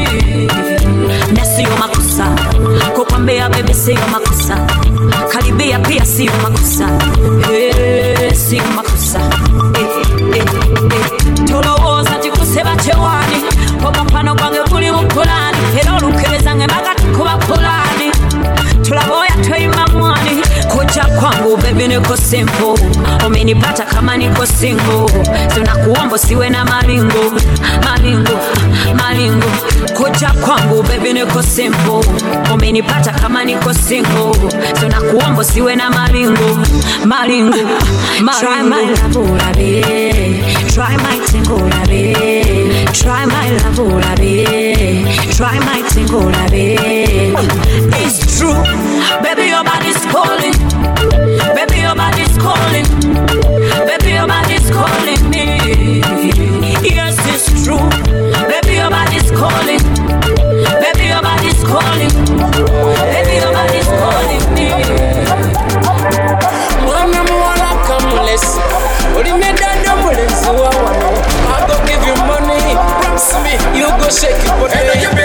Na 1.33 1.45
sio 1.45 1.69
makosa 1.79 2.25
kukwambia 2.95 3.49
baby, 3.49 3.73
sio 3.73 4.07
makosa 4.11 4.57
karibia 5.33 5.79
pia 5.79 6.05
sio 6.05 6.31
makosa 6.43 6.89
Eh, 7.53 8.33
sio 8.35 8.63
makosa 8.75 9.19
Eh, 9.75 9.85
eh, 10.35 10.45
eh. 10.45 11.45
tolowooza 11.47 12.11
tikuseba 12.21 12.75
kyewani 12.75 13.43
omukwano 13.87 14.35
gwange 14.35 14.59
guli 14.69 14.91
mu 14.91 15.03
pulani 15.07 15.57
era 15.81 15.93
olukebeza 15.97 16.55
nge 16.55 16.65
mbaga 16.67 16.95
tukuba 16.95 17.37
pulani 17.37 18.11
tulaba 18.83 19.15
oya 19.15 19.35
toyima 19.49 19.87
mwani 19.87 20.41
kuja 20.67 21.05
kwangu 21.05 21.57
bebi 21.57 21.87
niko 21.87 22.17
simple 22.17 22.68
umenipata 23.39 23.85
kama 23.85 24.17
niko 24.17 24.45
single 24.45 25.05
tunakuomba 25.55 26.17
siwe 26.17 26.49
na 26.49 26.65
maringo 26.65 27.33
maringo 27.83 28.39
maringo 28.95 29.47
kuja 29.97 30.29
kwangu 30.31 30.83
bebi 30.83 31.13
niko 31.13 31.43
simple 31.43 32.01
umenipata 32.53 33.11
kama 33.13 33.45
niko 33.45 33.73
single 33.73 34.51
tunakuomba 34.79 35.43
siwe 35.43 35.75
na 35.75 35.89
maringo 35.89 36.59
maringo 37.05 37.57
Try 38.39 38.61
my 38.63 38.85
love, 38.85 39.17
urabe. 39.17 39.81
Try 40.73 40.97
my 40.97 41.19
urabe. 41.55 42.93
Try 42.93 43.25
my 43.25 43.49
love, 43.51 43.79
urabe. 43.79 45.35
Try 45.35 45.59
my. 45.59 45.79
It's 48.01 48.37
true, 48.37 48.53
baby, 49.23 49.47
your 49.49 49.63
body's 49.63 49.97
calling. 50.11 50.53
Baby, 51.55 51.81
your 51.81 51.95
body's 51.95 52.37
calling. 52.37 52.98
It 74.11 74.33
but 74.49 75.01
you 75.03 75.18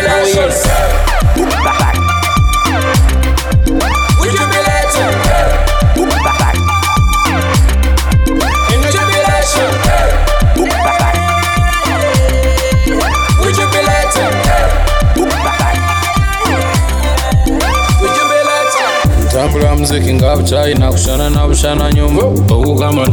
sekinga 19.95 20.37
bucayi 20.37 20.75
nakushana 20.75 21.31
nabushana 21.31 21.93
nyumba 21.93 22.23
okukamala 22.55 23.13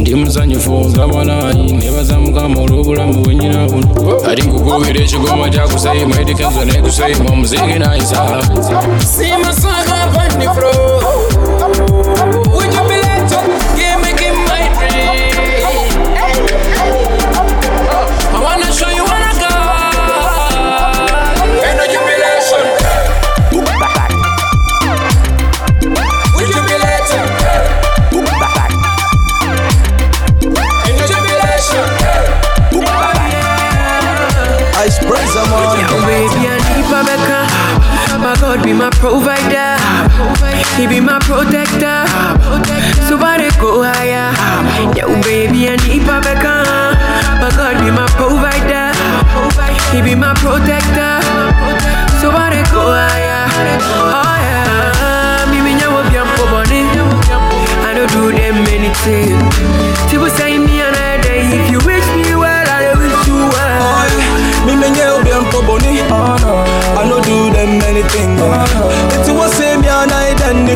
ndi 0.00 0.14
muzanyifuza 0.14 1.06
bwanayi 1.06 1.72
nebazamukamala 1.72 2.74
obulamu 2.80 3.22
bwenyina 3.22 3.68
buno 3.70 3.88
ari 4.30 4.42
nkukubira 4.42 5.00
ekigoma 5.04 5.46
kyakusayima 5.52 6.14
edikenzo 6.22 6.64
nekusayima 6.64 7.30
omuziki 7.32 7.78
nayisa 7.82 8.20
simasagavandifro 9.12 10.70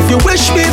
If 0.05 0.11
you 0.11 0.17
wish 0.17 0.51
me 0.51 0.64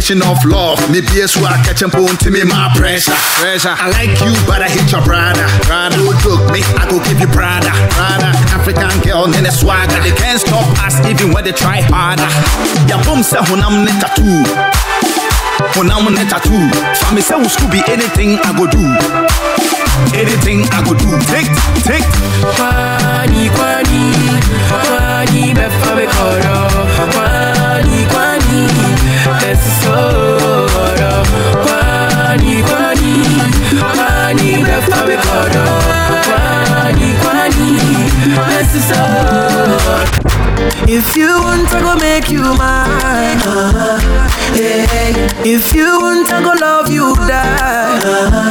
definition 0.00 0.22
of 0.26 0.42
love. 0.48 0.80
Me 0.90 1.00
be 1.00 1.20
a 1.20 1.28
swag, 1.28 1.60
catch 1.64 1.82
and 1.82 1.92
bone 1.92 2.16
to 2.24 2.30
me, 2.30 2.42
my 2.44 2.72
pressure, 2.74 3.12
pressure. 3.36 3.76
I 3.76 3.90
like 3.92 4.16
you, 4.24 4.32
but 4.48 4.62
I 4.64 4.68
hate 4.68 4.88
your 4.90 5.04
brother, 5.04 5.44
brother. 5.68 5.96
Don't 6.00 6.16
joke 6.24 6.48
me, 6.52 6.64
I 6.80 6.88
go 6.88 6.96
give 7.04 7.20
you 7.20 7.28
brother, 7.28 7.68
brother. 7.92 8.32
African 8.56 8.88
girl, 9.04 9.28
in 9.28 9.44
a 9.44 9.52
swagger. 9.52 10.00
They 10.00 10.16
can't 10.16 10.40
stop 10.40 10.64
us 10.80 10.96
even 11.04 11.32
when 11.36 11.44
they 11.44 11.52
try 11.52 11.84
harder. 11.92 12.28
Ya 12.88 12.96
boom 13.04 13.20
say 13.22 13.40
when 13.52 13.60
I'm 13.60 13.84
in 13.84 13.92
tattoo. 14.00 14.40
When 15.76 15.92
I'm 15.92 16.08
in 16.08 16.16
tattoo. 16.32 16.64
Family 17.04 17.20
say 17.20 17.36
school 17.52 17.68
be 17.68 17.84
anything 17.84 18.40
I 18.40 18.56
go 18.56 18.64
do. 18.64 18.80
Anything 20.16 20.64
I 20.72 20.80
go 20.80 20.96
do. 20.96 21.12
Take, 21.28 21.52
take. 21.84 22.08
Kwani 22.56 23.50
kwani 23.52 24.02
kwani 24.64 25.54
befa 25.54 25.92
me 25.96 26.06
koro 26.08 26.56
kwani 26.96 27.12
kwani 27.12 27.29
If 40.92 41.16
you 41.16 41.28
want, 41.40 41.72
I 41.72 41.80
go 41.80 41.94
make 41.96 42.28
you 42.30 42.42
mine. 42.42 43.40
Uh, 43.46 43.98
yeah. 44.54 44.84
If 45.44 45.72
you 45.74 45.98
want, 46.00 46.30
I 46.32 46.42
go 46.42 46.52
love 46.60 46.90
you 46.90 47.14
die. 47.14 48.00
Uh, 48.04 48.50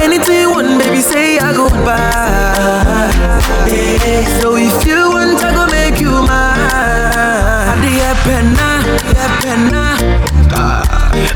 anything 0.00 0.40
you 0.40 0.50
want, 0.52 0.78
baby, 0.78 1.00
say 1.00 1.38
I 1.38 1.52
go 1.52 1.68
buy. 1.84 3.10
Yeah. 3.68 4.38
So 4.40 4.56
if 4.56 4.86
you 4.86 5.10
want, 5.10 5.42
I 5.42 5.52
go 5.54 5.66
make 5.66 5.75
you 6.00 6.10
mine. 6.10 7.80
The 7.80 8.14
penna, 8.24 8.68
the 9.14 9.26
penna. 9.40 9.84
Ah, 10.52 10.82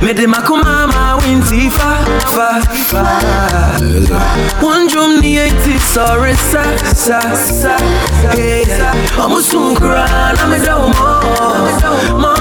me 0.03 0.13
de 0.13 0.27
makumama 0.27 1.19
winti 1.21 1.71
fa 1.71 2.05
fa 2.35 2.61
fa. 2.91 3.03
One 4.65 4.89
drum 4.89 5.21
ni 5.21 5.39
eti 5.39 5.79
sorry 5.79 6.35
sa 6.35 6.63
sa 6.95 7.21
sa. 7.35 7.77
Hey, 8.35 8.65
I'm 9.19 9.41
soon 9.43 9.77
cry, 9.77 10.35
I'm 10.39 10.53
a 10.53 10.59
down 10.65 10.91
mo 10.97 11.11
mo. 12.23 12.35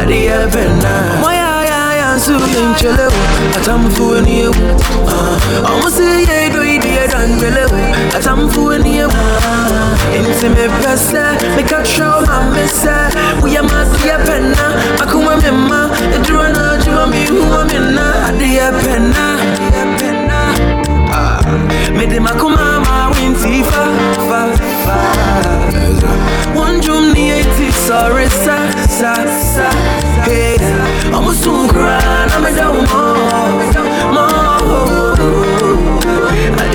Adi 0.00 0.28
ebena. 0.28 0.94
Moya 1.20 1.52
ya 1.70 1.82
ya 2.00 2.18
su 2.18 2.34
inchele. 2.34 3.08
Atam 3.56 3.90
fu 3.90 4.20
ni 4.20 4.42
e. 4.42 4.50
I'm 4.50 5.84
ah, 5.84 5.88
say 5.90 6.24
ye 6.24 6.48
do 6.52 6.60
idi 6.62 6.90
e 10.42 10.46
e. 10.46 10.48
Inti 10.48 10.48
me 10.48 10.68
pesa, 10.80 11.36
me 11.54 11.84
show 11.84 12.20
my 12.26 12.50
mesa. 12.50 13.10
Eh? 13.14 13.42
We 13.42 13.56
are 13.56 13.62
my 13.62 13.84
dear 14.02 14.18
penna. 14.24 14.74
Akuma 15.00 15.36
mema, 15.36 15.90
edrona 16.14 16.78
juma 16.82 17.06
mi 17.06 17.26
huwa 17.26 17.64
mena. 17.64 18.26
Adi 18.28 18.58
ebena, 18.58 19.36
adi 19.36 19.76
ebena. 19.82 20.40
Me 21.94 22.06
de 22.06 22.18
makuma 22.20 22.80
ma 22.80 23.10
winti 23.10 23.62
fa 23.64 23.84
fa 24.28 24.40
fa. 24.84 24.96
One 26.54 26.80
drum 26.80 27.12
ni 27.12 27.30
eti 27.30 27.70
sorry 27.72 28.28
sa 28.28 28.56
sa 28.88 29.14
sa. 29.26 29.70
Hey, 30.24 30.56
I'm 31.12 31.28
a 31.28 31.34
soon 31.34 31.68
cry, 31.68 32.00
I'm 32.30 32.44
a 32.44 32.56
down 32.56 32.84
mo 34.14 34.29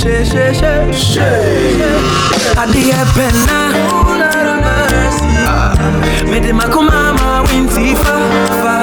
Share, 0.00 0.24
share, 0.24 0.54
share, 0.54 0.92
share 0.94 2.00
Adi 2.56 2.90
epena 2.90 3.58
Me 6.24 6.40
de 6.40 6.52
makumama 6.52 7.44
winti 7.48 7.94
fa 7.94 8.16
fa. 8.62 8.76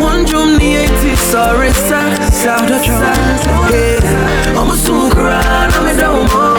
One 0.00 0.24
drum 0.24 0.56
ni 0.58 0.74
eti 0.82 1.14
sorry 1.14 1.70
sa 1.70 2.00
sa 2.32 2.56
sa. 2.58 3.12
Hey, 3.70 3.98
I'm 4.58 4.70
a 4.70 4.76
soon 4.76 5.10
cry, 5.10 5.68
I'm 5.70 5.86
a 5.86 5.94
down 5.96 6.26
mo 6.32 6.53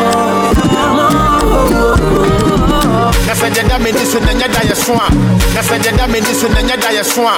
sɛ 3.46 3.54
deɛ 3.54 3.68
da 3.70 3.78
m'ani 3.78 4.06
so 4.06 4.20
na 4.20 4.32
nyɛ 4.34 4.48
da 4.54 4.60
yɛ 4.62 4.76
so 4.76 4.94
a 4.94 5.10
na 5.54 5.62
sɛ 5.62 5.78
deɛ 5.80 5.98
da 5.98 6.08
m'ani 6.08 6.34
so 6.34 6.48
na 6.48 6.62
nyɛ 6.62 6.82
da 6.82 6.90
yɛ 6.90 7.04
so 7.06 7.28
a 7.28 7.36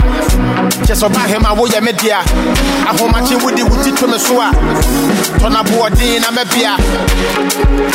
kyɛ 0.86 0.96
sɛ 0.96 1.08
ɔba 1.10 1.22
hema 1.28 1.50
woyɛ 1.56 1.82
me 1.84 1.92
dea 1.92 2.22
ahomakye 2.88 3.36
wode 3.44 3.62
wo 3.70 3.84
ti 3.84 3.92
to 3.92 4.08
me 4.08 4.18
so 4.18 4.40
a 4.40 4.52
tɔna 5.40 5.64
boɔden 5.68 6.22
na 6.22 6.30
mɛbea 6.32 6.74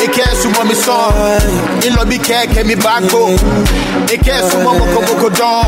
ɛkɛ 0.05 0.25
sumɔ 0.41 0.65
me 0.69 0.75
sɔn 0.75 1.87
ilɔ 1.87 2.05
bi 2.09 2.19
kɛɛkɛ 2.19 2.67
mi 2.67 2.75
baako 2.75 3.37
ɛkɛ 4.07 4.35
sumɔ 4.51 4.71
bokoboko 4.79 5.29
dɔn 5.31 5.65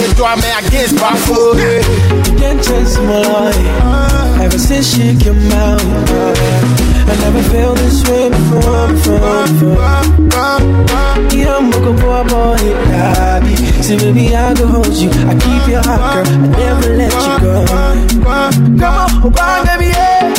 ɛdɔ 0.00 0.24
amɛ 0.32 0.48
against 0.66 0.96
baako 0.96 1.36
can't 2.38 2.62
chase 2.64 2.96
my 2.98 3.20
life 3.20 4.16
Ever 4.40 4.58
since 4.58 4.94
she 4.94 5.16
came 5.16 5.50
out 5.52 6.85
never 7.20 7.42
felt 7.50 7.78
this 7.78 8.02
way 8.08 8.28
before, 8.30 8.88
before, 8.88 9.46
before. 9.46 10.16
Yeah, 11.36 11.56
I'm 11.56 11.70
looking 11.70 11.96
for 11.98 12.20
a 12.20 12.24
boy, 12.24 12.56
daddy 12.90 13.56
See, 13.82 13.96
baby, 13.96 14.34
I 14.34 14.52
can 14.54 14.68
hold 14.68 14.88
you. 14.94 15.10
I 15.10 15.34
keep 15.38 15.68
your 15.68 15.82
heart, 15.82 16.26
girl. 16.26 16.34
I 16.34 16.46
never 16.58 16.96
let 16.96 17.12
you 17.12 17.38
go. 17.40 17.64
Come 17.66 18.26
on, 18.26 19.24
oh, 19.24 19.30
bye, 19.30 19.62
baby, 19.64 19.86
yeah. 19.94 20.34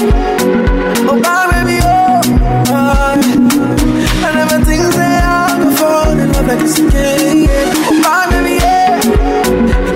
Oh, 1.07 1.21
bye, 1.21 1.47
baby, 1.53 1.79
oh. 1.81 2.21
I 2.67 4.31
never 4.35 4.65
think 4.65 4.83
that 4.95 5.23
I 5.23 5.63
could 5.63 5.77
fall 5.77 6.09
in 6.11 6.31
love 6.33 6.47
like 6.47 6.59
this 6.59 6.77
again, 6.79 7.37
yeah. 7.43 7.73
Oh, 7.87 8.01
bye, 8.03 8.27
baby, 8.31 8.55
yeah. 8.59 9.01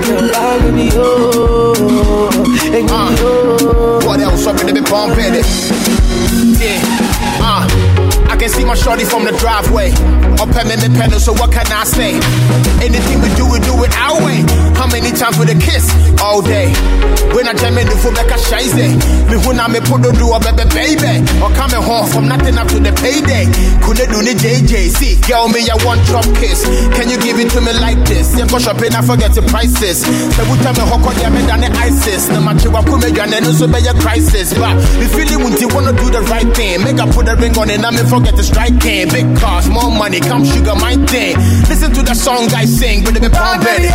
Girl, 0.05 0.31
bye, 0.31 0.59
baby, 0.71 0.89
oh. 0.93 2.31
Hey, 2.61 2.71
baby, 2.71 2.87
uh, 2.89 3.15
oh. 3.19 4.05
What 4.05 4.19
else 4.21 4.45
up 4.47 4.59
in 4.61 4.75
the 4.75 4.81
pump 4.83 5.15
it? 5.17 5.80
My 8.71 8.75
shorty 8.75 9.03
from 9.03 9.25
the 9.25 9.35
driveway. 9.35 9.91
Up 10.39 10.47
at 10.55 10.63
me, 10.63 10.79
me 10.79 10.87
pedal, 10.95 11.19
so 11.19 11.33
what 11.35 11.51
can 11.51 11.67
I 11.67 11.83
say? 11.83 12.15
Anything 12.79 13.19
we 13.19 13.27
do, 13.35 13.43
we 13.43 13.59
do 13.59 13.75
it 13.83 13.91
our 13.99 14.15
way. 14.23 14.47
How 14.79 14.87
many 14.87 15.11
times 15.11 15.35
with 15.35 15.51
a 15.51 15.57
kiss? 15.59 15.91
All 16.23 16.39
day. 16.39 16.71
When 17.35 17.51
I 17.51 17.53
jam 17.53 17.75
in 17.77 17.87
the 17.91 17.97
foot, 17.99 18.15
like 18.15 18.31
a 18.31 18.39
shize. 18.39 18.71
Me 18.79 19.35
when 19.43 19.59
I 19.59 19.67
me 19.67 19.83
put 19.83 20.07
do 20.07 20.31
a 20.31 20.39
baby, 20.39 20.63
baby. 20.71 21.19
Or 21.43 21.51
coming 21.51 21.83
home 21.83 22.07
from 22.07 22.31
nothing 22.31 22.55
up 22.55 22.71
to 22.71 22.79
the 22.79 22.95
payday. 22.95 23.51
Couldn't 23.83 24.07
do 24.07 24.23
the 24.23 24.33
JJ. 24.39 24.95
See, 24.95 25.19
girl, 25.27 25.51
me, 25.51 25.67
a 25.67 25.75
one 25.83 25.99
drop 26.07 26.25
kiss. 26.39 26.63
Can 26.95 27.11
you 27.11 27.19
give 27.19 27.43
it 27.43 27.51
to 27.51 27.59
me 27.59 27.75
like 27.83 27.99
this? 28.07 28.31
Yeah, 28.39 28.47
go 28.47 28.55
shopping, 28.55 28.95
I 28.95 29.03
forget 29.03 29.35
the 29.35 29.43
prices. 29.51 30.07
So 30.07 30.41
we 30.47 30.55
tell 30.63 30.71
me 30.79 30.87
how 30.87 30.97
could 31.03 31.19
you 31.19 31.43
than 31.43 31.67
the 31.67 31.69
ISIS? 31.75 32.31
No 32.31 32.39
matter 32.39 32.71
what, 32.71 32.87
come 32.87 33.03
again, 33.03 33.35
and 33.35 33.43
also 33.43 33.67
be 33.67 33.83
a 33.83 33.93
crisis. 33.99 34.55
But 34.55 34.79
the 34.95 35.11
feeling 35.11 35.43
when 35.43 35.59
you 35.59 35.67
wanna 35.75 35.91
do 35.91 36.07
the 36.07 36.23
right 36.31 36.47
thing. 36.55 36.79
Make 36.87 37.03
I 37.03 37.05
put 37.11 37.27
a 37.27 37.35
ring 37.35 37.51
on 37.59 37.67
it, 37.69 37.83
I 37.83 37.91
me 37.91 38.03
forget 38.07 38.39
the 38.39 38.43
strike 38.43 38.60
in. 38.67 39.09
Big 39.09 39.37
cars, 39.37 39.67
more 39.69 39.89
money, 39.91 40.19
come 40.19 40.45
sugar, 40.45 40.75
my 40.75 40.95
thing. 41.07 41.35
Listen 41.69 41.91
to 41.93 42.01
the 42.03 42.13
song 42.13 42.47
I 42.53 42.65
sing, 42.65 43.03
but 43.03 43.13
they 43.13 43.19
be 43.19 43.29
pumping. 43.29 43.89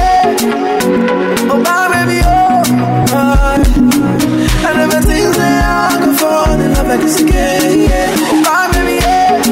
Oh, 1.50 1.58
my 1.62 1.88
baby, 1.92 2.20
oh, 2.24 2.62
oh. 3.12 3.62
I 4.66 4.74
never 4.74 5.00
think 5.06 5.36
that 5.36 5.92
I 5.92 6.04
could 6.04 6.18
fall 6.18 6.50
in 6.60 6.72
love 6.74 6.86
like 6.88 7.00
this 7.00 7.20
again, 7.20 7.88
yeah. 7.88 8.14
Oh, 8.18 8.42
my 8.42 8.68
baby, 8.72 8.94
yeah. 9.00 9.42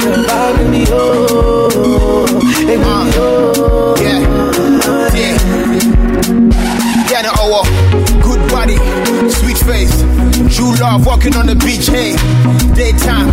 Girl, 0.00 0.22
my 0.26 0.52
baby, 0.56 0.84
oh. 0.90 2.26
Baby, 2.66 2.82
uh, 2.82 3.12
oh. 3.16 3.94
Uh, 3.94 4.00
yeah, 4.02 4.20
yeah. 5.14 5.36
Yeah, 7.10 7.22
the 7.22 7.30
oh, 7.38 7.64
good 8.22 8.40
body, 8.50 8.76
sweet 9.30 9.58
face, 9.58 10.02
true 10.54 10.72
love, 10.78 11.04
walking 11.04 11.34
on 11.34 11.46
the 11.46 11.56
beach, 11.58 11.90
hey. 11.90 12.14
Daytime, 12.78 13.28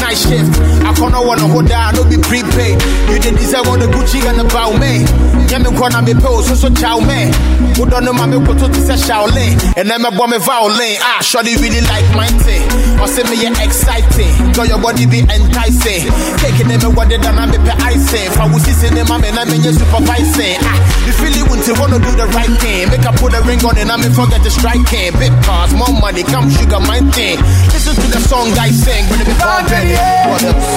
night 0.00 0.16
shift. 0.16 0.48
I 0.84 0.92
can't 0.96 1.12
wanna 1.12 1.46
hold 1.46 1.68
down, 1.68 1.94
no 1.94 2.04
be 2.08 2.16
prepaid. 2.16 2.80
You 3.12 3.20
didn't 3.20 3.38
deserve 3.38 3.68
all 3.68 3.78
the 3.78 3.86
Gucci 3.86 4.24
and 4.24 4.40
the 4.40 4.44
bow 4.48 4.72
me. 4.80 5.04
Yeah, 5.52 5.60
me 5.60 5.68
wanna 5.78 6.02
be 6.02 6.14
pose, 6.14 6.48
so 6.48 6.54
so 6.54 6.68
chow 6.72 6.98
me. 7.00 7.28
Who 7.76 7.84
don't 7.86 8.04
know 8.04 8.12
my 8.12 8.26
me 8.26 8.40
put 8.40 8.58
to 8.58 8.72
say 8.80 8.96
Shaolin. 8.96 9.60
And 9.76 9.90
then 9.90 10.00
my 10.00 10.10
bomb 10.10 10.30
me 10.30 10.38
violin. 10.38 10.96
Ah, 11.00 11.20
surely 11.20 11.56
really 11.56 11.80
like 11.84 12.06
my 12.16 12.28
thing. 12.42 12.64
Or 13.00 13.08
say 13.08 13.24
me 13.28 13.42
yeah 13.42 13.54
exciting. 13.62 14.32
Girl, 14.52 14.66
your 14.66 14.80
body 14.80 15.06
be 15.06 15.20
enticing. 15.26 16.08
Taking 16.40 16.68
them 16.68 16.94
what 16.94 17.08
they 17.08 17.18
done, 17.18 17.38
I 17.38 17.50
pay 17.50 17.76
icing. 17.82 18.26
If 18.30 18.38
I 18.38 18.46
was 18.48 18.62
sitting 18.64 18.96
in 18.96 19.06
my 19.08 19.18
man, 19.18 19.36
I 19.38 19.44
mean 19.44 19.62
you 19.62 19.72
supervising. 19.72 20.58
Ah, 20.62 20.78
you 21.06 21.12
feel 21.12 21.34
it 21.34 21.44
when 21.50 21.60
you 21.66 21.74
wanna 21.80 21.98
do 21.98 22.10
the 22.16 22.26
right 22.32 22.50
thing. 22.62 22.88
Make 22.90 23.04
I 23.04 23.12
put 23.16 23.34
a 23.34 23.42
ring 23.42 23.60
on 23.64 23.76
it, 23.76 23.90
I 23.90 23.96
me 23.96 24.08
forget 24.14 24.42
the 24.42 24.50
striking. 24.50 25.12
Big 25.18 25.34
cars, 25.44 25.74
more 25.74 25.92
money, 26.00 26.22
come 26.22 26.48
sugar 26.50 26.80
my 26.80 27.00
thing. 27.12 27.38
Listen 27.74 27.94
to 27.96 28.06
the 28.08 28.20
song 28.20 28.48
I 28.58 28.70
sing, 28.70 29.04
when 29.10 29.20
it 29.20 29.26
be 29.26 29.34
pumping. 29.36 29.90
What 30.30 30.42
else? 30.44 30.70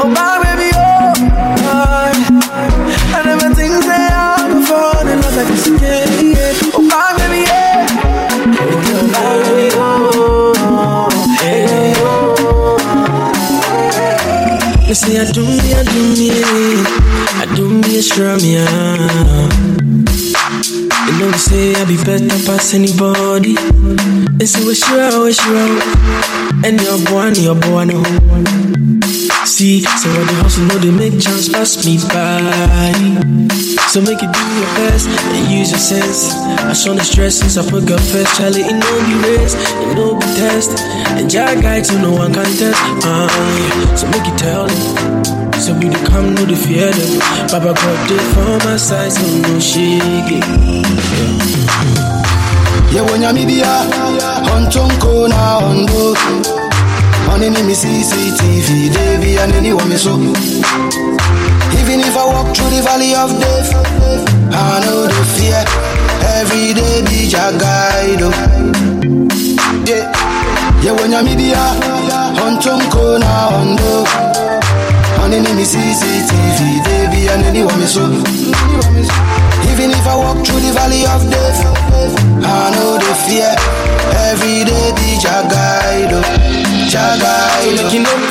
Oh, 0.00 0.08
my 0.10 0.42
baby, 0.42 0.70
oh, 0.74 1.12
oh. 1.70 2.12
I 3.14 3.22
never 3.24 3.54
think 3.54 3.72
that 3.84 4.10
I 4.10 4.48
could 4.48 4.64
fall 4.66 5.06
in 5.06 5.20
love 5.20 5.36
like 5.36 5.48
this 5.48 5.66
again. 5.68 6.08
Oh, 6.74 6.82
my 6.82 7.14
baby, 7.18 7.46
yeah. 7.46 7.86
Oh, 8.34 9.06
my 9.12 9.38
baby, 9.44 9.73
say 15.04 15.20
I 15.20 15.30
do 15.32 15.42
me, 15.44 15.74
I 15.74 15.84
do 15.84 16.02
me, 16.16 16.30
I 17.42 17.54
do 17.56 17.68
me 17.68 18.00
strum, 18.00 18.38
yeah. 18.40 19.48
You 21.06 21.12
know 21.18 21.30
they 21.30 21.38
say 21.38 21.74
I 21.74 21.84
be 21.84 21.96
better 22.04 22.28
past 22.46 22.74
anybody. 22.74 23.54
They 24.38 24.46
say 24.46 24.64
we 24.64 24.74
sure, 24.74 25.24
we 25.24 25.32
sure. 25.32 25.80
And 26.64 26.80
your 26.80 26.98
boy, 27.04 27.28
your 27.36 27.54
boy, 27.54 27.84
no. 27.84 28.02
Oh. 28.04 29.44
See, 29.44 29.82
so 29.82 30.08
when 30.08 30.26
the 30.26 30.34
hustle 30.42 30.64
know 30.66 30.78
they 30.78 30.90
make 30.90 31.20
chance 31.20 31.48
pass 31.48 31.84
me 31.84 31.98
by. 32.08 33.53
So 33.94 34.00
make 34.00 34.18
it 34.24 34.32
do 34.32 34.42
your 34.58 34.74
best 34.74 35.06
and 35.06 35.46
use 35.52 35.70
your 35.70 35.78
sense. 35.78 36.34
I 36.66 36.72
show 36.72 36.94
the 36.94 37.04
stress 37.04 37.36
since 37.38 37.56
I 37.56 37.62
put 37.62 37.86
God 37.86 38.00
first. 38.02 38.34
Charlie, 38.36 38.62
it 38.66 38.74
no 38.74 38.90
be 39.06 39.14
race, 39.22 39.54
it 39.54 39.94
no 39.94 40.16
be 40.18 40.26
test. 40.34 40.74
And 41.14 41.30
Jah 41.30 41.54
guide 41.62 41.86
so 41.86 41.94
no 42.02 42.10
one 42.10 42.34
can 42.34 42.44
test. 42.58 42.74
Uh, 43.06 43.30
yeah. 43.30 43.94
So 43.94 44.08
make 44.10 44.26
it 44.26 44.36
tell 44.36 44.66
them. 44.66 45.52
So 45.62 45.74
we 45.78 45.88
dey 45.94 46.04
come, 46.10 46.34
no 46.34 46.44
dey 46.44 46.56
fear 46.58 46.90
them. 46.90 47.18
Baba 47.54 47.70
God 47.72 48.08
dey 48.10 48.18
for 48.34 48.58
my 48.66 48.76
side, 48.76 49.12
so 49.12 49.22
no 49.46 49.60
shake 49.60 50.42
it. 50.42 50.44
yewonyamibia 52.94 53.84
ontonko 54.56 55.28
na 55.28 55.56
ondo 55.58 56.16
onini 57.34 57.62
mi 57.62 57.74
cctv 57.76 58.90
debi 58.94 59.38
anini 59.38 59.72
wami 59.72 59.98
so 59.98 60.18
the 62.74 62.82
valley 62.82 63.14
of 63.14 63.30
death 63.38 63.70
i 64.50 64.80
know 64.84 65.06
the 65.06 65.22
fear 65.34 65.62
every 66.40 66.74
day 66.74 67.02
be 67.06 67.30
your 67.30 67.52
guide 67.62 68.22
oh. 68.22 68.34
yeah. 69.86 70.10
yewonyamibia 70.84 71.62
ontonko 72.46 73.18
na 73.18 73.46
ondo 73.48 74.08
onini 75.24 75.52
mi 75.52 75.64
cctv 75.66 76.60
debi 76.86 77.28
anini 77.28 77.64
wami 77.64 77.86
so 77.86 78.00
even 79.72 79.90
if 79.90 80.06
i 80.06 80.16
walk 80.16 80.42
through 80.44 80.60
the 80.60 80.72
valley 80.72 81.04
of 81.06 81.30
death 81.30 81.60
I 82.46 82.70
know 82.74 82.98
the 82.98 83.14
fear 83.24 83.54
every 84.30 84.64
day 84.68 84.92
be 84.96 85.16
your 85.24 85.42
guide, 85.48 86.12
oh, 86.12 86.22
your 86.92 87.12
guide. 87.22 87.80
Oh. 87.80 88.23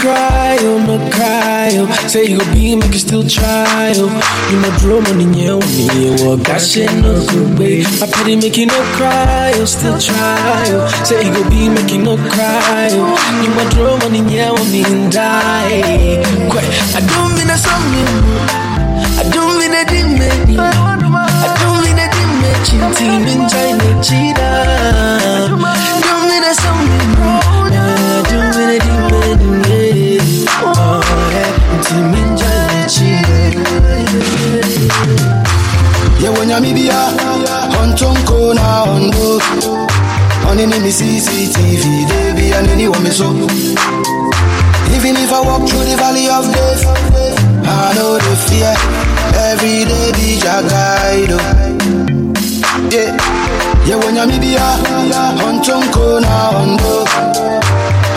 Oh. 1.83 2.07
Say 2.07 2.25
you 2.27 2.39
be, 2.53 2.75
make 2.75 2.93
you 2.93 2.99
still 2.99 3.27
try, 3.27 3.91
oh. 3.95 4.09
You 4.51 4.59
no 4.61 4.69
draw 4.79 4.99
money, 5.01 5.27
yeah, 5.39 5.55
with 5.55 5.77
me, 5.93 6.15
oh. 6.23 6.35
That 6.37 6.61
shit 6.61 6.91
no 7.03 7.13
good 7.27 7.59
way. 7.59 7.83
I 8.01 8.07
pity 8.07 8.35
make 8.35 8.57
you 8.57 8.67
no 8.67 8.79
cry, 8.95 9.51
oh, 9.55 9.65
still 9.65 9.97
try, 9.99 10.63
oh. 10.71 10.87
Say 11.03 11.27
you 11.27 11.33
go 11.33 11.43
be, 11.49 11.69
make 11.69 11.91
you 11.91 11.99
no 12.01 12.15
cry, 12.17 12.87
oh. 12.91 13.15
You 13.43 13.49
no 13.51 13.63
draw 13.75 13.97
money, 13.99 14.21
yeah, 14.33 14.51
with 14.51 14.71
me, 14.71 14.83
die. 15.09 16.23
Quit. 16.49 16.65
I 16.95 17.01
don't 17.03 17.31
mean 17.37 17.49
a 17.49 17.57
song, 17.57 17.83
I 19.19 19.23
don't 19.31 19.59
mean 19.59 19.73
a 19.73 19.83
ding, 19.85 20.17
I 20.57 21.55
don't 21.61 21.79
mean 21.83 21.99
a 21.99 22.07
ding, 22.09 22.33
chinti 22.65 23.07
minjai 23.25 23.71
chida. 24.01 24.49
Don't 25.23 25.42
yewonyamibia 36.23 36.93
ontonko 37.83 38.53
na 38.53 38.83
ondo 38.83 39.41
onini 40.51 40.79
mi 40.79 40.91
cctv 40.93 41.83
debi 42.07 42.53
anini 42.53 43.11
so. 43.11 43.25
Even 44.95 45.15
if 45.17 45.31
i 45.33 45.39
walk 45.41 45.67
through 45.67 45.83
the 45.83 45.95
valley 45.97 46.27
of 46.29 46.45
death 46.53 46.85
i 47.65 47.93
know 47.95 48.17
the 48.17 48.35
fear. 48.47 48.75
Every 49.51 49.85
day 49.85 50.11
be 50.13 50.39
guide 50.39 51.31
oh. 51.31 51.39
yeah. 52.91 53.17
yewonyamibia 53.87 54.61
ontonko 55.47 56.19
na 56.21 56.49
ondo 56.49 57.07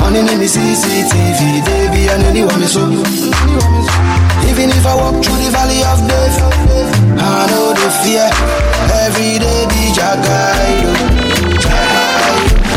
onini 0.07 0.37
mi 0.37 0.49
cctv 0.49 1.65
debi 1.65 2.09
anini 2.11 2.69
so 2.69 2.81
Even 4.49 4.71
if 4.71 4.87
I 4.87 4.95
walk 4.95 5.23
through 5.25 5.39
the 5.43 5.51
valley 5.53 5.81
of 5.85 5.99
death, 6.09 6.37
I 7.19 7.47
know 7.51 7.73
the 7.77 7.89
fear. 8.03 8.29
Every 9.05 9.39
day 9.39 9.67
be 9.71 9.93
Jagai, 9.97 10.75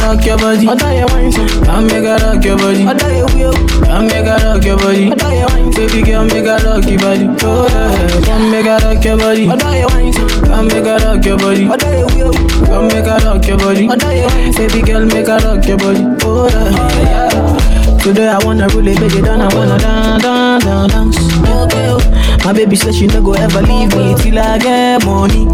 rock 0.03 0.25
your 0.25 0.37
body. 0.37 0.67
I 0.67 0.75
die 0.75 1.05
wine, 1.13 1.31
so 1.31 1.45
come 1.63 1.87
make 1.87 2.03
her 2.03 2.17
rock 2.17 2.43
your 2.43 2.57
body. 2.57 2.83
I 2.85 2.93
die 2.93 3.23
wheel, 3.33 3.53
come 3.85 4.07
make 4.07 4.25
her 4.25 4.37
rock 4.43 4.63
your 4.65 4.77
body. 4.77 5.11
I 5.11 5.15
die 5.15 5.45
wine, 5.45 5.71
baby 5.71 6.01
girl, 6.03 6.25
make 6.25 6.45
her 6.45 6.59
rock 6.65 6.85
your 6.85 6.99
body. 6.99 7.25
Oh 7.43 7.67
yeah, 7.69 8.25
come 8.25 8.51
make 8.51 8.65
her 8.65 8.79
rock 8.83 9.03
your 9.05 9.17
body. 9.17 9.49
I 9.49 9.55
die 9.55 9.85
wine, 9.85 10.13
so 10.13 10.27
come 10.45 10.67
make 10.67 10.85
her 10.85 10.97
rock 11.05 11.25
your 11.25 11.37
body. 11.37 11.67
I 11.69 11.77
die 11.77 12.03
wheel, 12.13 12.31
come 12.67 12.87
make 12.87 13.05
her 13.05 13.19
rock 13.25 13.47
your 13.47 13.57
body. 13.57 13.89
I 13.89 13.95
die 13.95 14.25
wine, 14.25 14.53
baby 14.53 14.81
girl, 14.81 15.05
make 15.05 15.27
her 15.27 15.39
rock 15.45 15.65
your 15.65 15.77
body. 15.77 16.03
Oh 16.25 16.47
yeah, 16.49 16.69
yeah. 17.07 17.97
Today 17.99 18.29
I 18.29 18.39
wanna 18.45 18.67
really 18.69 18.95
beg 18.95 19.13
it 19.13 19.25
down, 19.25 19.41
I 19.41 19.53
wanna 19.53 19.77
dance, 19.77 20.23
dance, 20.23 20.38
dance. 20.59 21.17
Okay, 21.17 21.87
oh. 21.89 22.39
My 22.45 22.53
baby 22.53 22.75
says 22.75 22.97
she 22.97 23.07
no 23.07 23.21
go 23.21 23.33
ever 23.33 23.61
leave 23.61 23.95
me 23.95 24.15
till 24.15 24.39
I 24.39 24.57
get 24.57 25.05
money. 25.05 25.47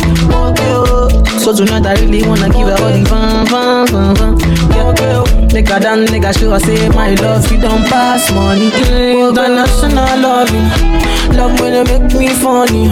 So 1.39 1.53
tonight 1.53 1.85
I 1.85 1.93
really 2.01 2.27
wanna 2.27 2.49
give 2.49 2.67
her 2.67 2.77
all 2.83 2.91
the 2.91 3.05
fun, 3.07 3.45
fun, 3.47 3.87
fun, 3.87 4.15
fun. 4.15 5.47
Make 5.53 5.69
her 5.69 5.79
dance, 5.79 6.11
make 6.11 6.23
her 6.23 6.33
show 6.33 6.51
her 6.51 6.59
say 6.59 6.89
my 6.89 7.13
love, 7.15 7.47
she 7.47 7.57
don't 7.57 7.83
pass 7.87 8.31
money. 8.31 8.69
Mm, 8.69 9.29
international 9.29 10.19
loving, 10.19 11.37
love 11.37 11.59
when 11.59 11.73
you 11.73 11.83
make 11.83 12.13
me 12.13 12.29
funny. 12.29 12.91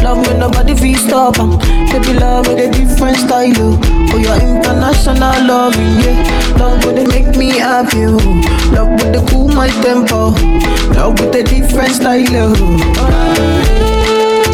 Love 0.00 0.26
when 0.26 0.38
nobody 0.38 0.74
feel 0.74 0.96
stop 0.98 1.38
em. 1.38 1.58
Baby 1.90 2.14
love 2.18 2.46
with 2.48 2.58
a 2.58 2.70
different 2.70 3.16
style, 3.18 3.52
oh. 3.58 3.78
Oh, 4.12 4.18
your 4.18 4.36
international 4.36 5.46
loving, 5.46 6.00
yeah. 6.00 6.56
Love 6.58 6.82
they 6.94 7.06
make 7.06 7.36
me 7.36 7.58
happy, 7.58 8.04
oh. 8.06 8.16
Love 8.72 8.90
with 8.92 9.12
the 9.12 9.22
cool 9.30 9.48
my 9.48 9.68
tempo. 9.82 10.30
Love 10.94 11.18
with 11.20 11.34
a 11.34 11.42
different 11.42 11.94
style, 11.94 12.24
oh. 12.36 12.52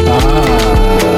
Vanessa, 0.09 1.08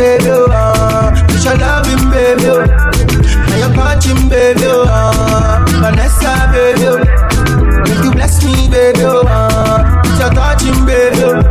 baby. 0.00 0.30
Oh. 0.32 0.48
Ah. 0.50 1.12
With 1.28 1.44
your 1.44 1.56
loving, 1.60 2.04
baby. 2.08 2.48
Oh. 2.48 2.64
And 2.64 3.58
your 3.60 3.72
touching, 3.76 4.28
baby. 4.32 4.64
Oh. 4.64 4.88
Ah. 4.88 5.60
Vanessa, 5.84 6.48
baby, 6.52 6.88
oh. 6.88 7.04
make 7.84 8.04
you 8.04 8.12
bless 8.16 8.40
me, 8.44 8.54
baby. 8.72 9.04
Oh. 9.04 9.28
Ah. 9.28 10.00
With 10.00 10.16
your 10.16 10.32
touching, 10.32 10.80
baby. 10.88 11.20
Oh. 11.20 11.44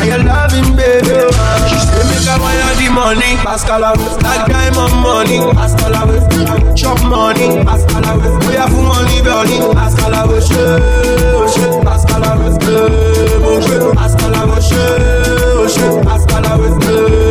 And 0.00 0.08
your 0.12 0.20
loving, 0.20 0.76
baby. 0.76 1.16
Oh. 1.16 1.32
She 1.72 1.78
say 1.80 2.04
make 2.12 2.28
I 2.28 2.36
wire 2.36 2.74
the 2.76 2.88
money, 2.92 3.40
Pascal 3.40 3.82
away. 3.88 4.20
That 4.20 4.44
guy 4.52 4.68
my 4.76 4.92
money, 5.00 5.40
Pascal 5.56 5.96
away. 5.96 6.20
Chop 6.76 7.00
money, 7.08 7.64
Pascal 7.64 8.04
away. 8.04 8.30
We 8.46 8.54
have 8.60 8.72
money, 8.76 9.24
burning, 9.24 9.72
Pascal 9.72 10.12
shit, 11.48 11.84
Pascal 11.84 12.22
Dieu, 13.64 13.92
Pascal 13.96 14.34
away. 14.36 14.60
Shit, 14.60 15.70
shit, 15.72 16.04
Pascal 16.04 16.44
away. 16.52 17.21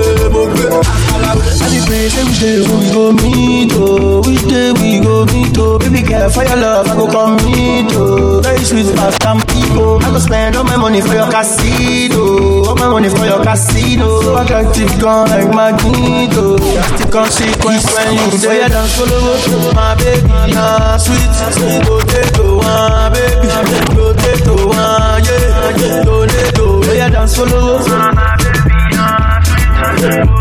I 1.71 1.79
dey 1.79 1.85
pray 1.87 2.09
say 2.11 2.23
which 2.27 2.39
day 2.43 2.59
we 2.59 2.91
go 2.91 3.11
meet, 3.15 3.71
oh, 3.79 4.19
which 4.27 4.43
day 4.51 4.71
we 4.75 4.99
go 4.99 5.23
meet, 5.31 5.55
oh. 5.57 5.79
Baby 5.79 6.01
girl, 6.03 6.29
for 6.29 6.43
your 6.43 6.57
love, 6.57 6.87
I 6.87 6.95
go 6.99 7.07
come 7.07 7.35
meet, 7.47 7.87
oh. 7.95 8.41
Very 8.43 8.59
sweet, 8.65 8.91
fast 8.95 9.23
and 9.23 9.39
people. 9.47 10.03
I 10.03 10.11
go 10.11 10.19
spend 10.19 10.55
all 10.57 10.65
my 10.65 10.75
money 10.75 10.99
for 10.99 11.13
your 11.15 11.31
casino, 11.31 12.67
all 12.67 12.75
my 12.75 12.89
money 12.89 13.07
for 13.07 13.23
your 13.25 13.39
casino. 13.43 14.19
So 14.21 14.35
attractive, 14.35 14.99
gone 14.99 15.29
like 15.29 15.47
magneto. 15.55 16.57
Drastic 16.59 17.09
consequence 17.11 17.87
when 17.95 18.13
you 18.19 18.31
say 18.37 18.63
you 18.63 18.67
dance 18.69 18.91
solo, 18.91 19.71
my 19.71 19.95
baby, 19.95 20.27
nah 20.51 20.97
sweet, 20.97 21.31
sweet 21.55 21.81
potato, 21.87 22.59
ah 22.67 23.07
baby, 23.15 23.47
potato, 23.95 24.55
ah 24.75 25.17
yeah, 25.23 26.03
potato, 26.03 26.83
yeah 26.93 27.09
dance 27.09 27.35
solo, 27.35 27.79
my 27.87 28.35
baby, 28.43 28.75
nah 28.91 29.39
sweet, 29.39 29.71
potato, 29.71 30.35
ah 30.35 30.40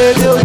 baby, 0.00 0.24
oh. 0.24 0.40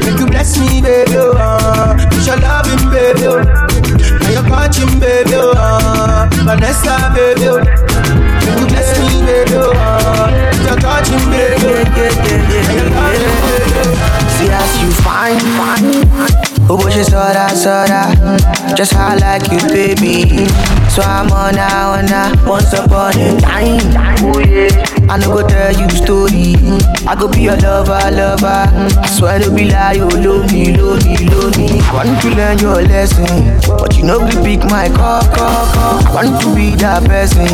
make 0.00 0.18
you 0.18 0.26
bless 0.26 0.56
me, 0.58 0.80
baby, 0.80 1.12
oh. 1.16 1.36
Uh, 1.36 1.92
with 2.08 2.24
your 2.26 2.40
loving, 2.40 2.88
baby, 2.88 3.26
oh. 3.28 3.44
and 3.44 4.32
your 4.32 4.44
touching, 4.48 4.92
baby, 4.98 5.36
oh. 5.36 5.52
Uh, 5.56 6.28
Vanessa, 6.48 7.12
baby, 7.12 7.44
oh. 7.52 7.60
make 7.60 8.56
you 8.56 8.66
bless 8.72 8.88
me, 9.04 9.20
baby, 9.28 9.52
oh. 9.60 9.76
Uh, 9.76 10.32
with 10.32 10.64
your 10.64 10.78
touching, 10.80 11.24
baby, 11.28 11.68
and 11.76 12.72
your 12.72 12.88
touching, 12.88 13.36
baby, 13.44 13.84
oh. 13.84 13.92
See 14.40 14.48
as 14.48 14.72
you 14.80 14.88
fine, 15.04 15.40
fine. 15.60 16.40
Oh, 16.72 16.76
but 16.80 16.92
she 16.92 17.02
saw 17.02 17.32
that, 17.32 17.56
saw 17.56 17.84
that. 17.84 18.76
Just 18.76 18.92
how 18.92 19.08
I 19.08 19.16
like 19.16 19.50
you, 19.52 19.58
baby. 19.68 20.46
So 20.88 21.02
I'm 21.02 21.30
on 21.32 21.54
now, 21.56 21.92
on 21.98 22.06
now. 22.06 22.32
Once 22.48 22.72
upon 22.72 23.18
a 23.18 23.40
time. 23.40 23.80
Oh, 24.22 24.38
yeah. 24.38 24.99
I 25.10 25.18
no 25.18 25.34
go 25.34 25.42
tell 25.46 25.74
you 25.74 25.88
story. 25.90 26.54
I 27.02 27.16
go 27.18 27.26
be 27.26 27.42
your 27.42 27.56
lover, 27.56 27.98
lover. 28.14 28.46
I 28.70 29.06
swear 29.10 29.40
to 29.40 29.50
be 29.50 29.66
like 29.68 29.96
you, 29.96 30.04
oh, 30.06 30.22
love 30.22 30.52
me, 30.52 30.76
love 30.76 31.02
me, 31.04 31.16
love 31.26 31.56
me. 31.58 31.80
I 31.82 32.06
want 32.06 32.22
to 32.22 32.28
learn 32.30 32.58
your 32.62 32.78
lesson, 32.86 33.26
but 33.66 33.96
you 33.98 34.04
know 34.04 34.22
we 34.22 34.30
pick 34.46 34.62
my 34.70 34.86
call, 34.88 35.22
call, 35.34 35.66
call. 35.74 35.98
I 36.14 36.30
want 36.30 36.40
to 36.42 36.54
be 36.54 36.76
that 36.78 37.02
person. 37.10 37.50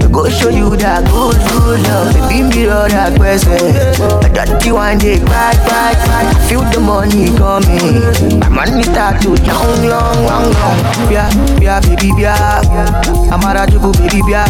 To 0.00 0.08
go 0.12 0.28
show 0.28 0.50
you 0.50 0.76
that 0.76 1.08
good, 1.08 1.40
good 1.48 1.80
love. 1.88 2.12
Baby, 2.28 2.44
mirror 2.68 2.84
that 2.92 3.16
person. 3.16 3.56
I 4.20 4.44
don't 4.44 4.60
one 4.74 4.98
day 4.98 5.16
cry, 5.24 5.56
cry, 5.64 5.96
cry. 6.04 6.22
I 6.28 6.48
feel 6.52 6.60
the 6.68 6.80
money 6.84 7.32
coming. 7.40 8.04
My 8.44 8.48
money 8.52 8.82
start 8.84 9.22
to 9.24 9.32
young, 9.40 9.84
young, 9.88 10.20
young, 10.20 10.52
young. 10.52 11.08
Yeah, 11.08 11.30
yeah, 11.64 11.80
baby, 11.80 12.12
yeah. 12.20 12.60
I'm 13.32 13.40
a 13.40 13.56
rajuku, 13.56 13.88
baby, 13.96 14.20
yeah. 14.28 14.44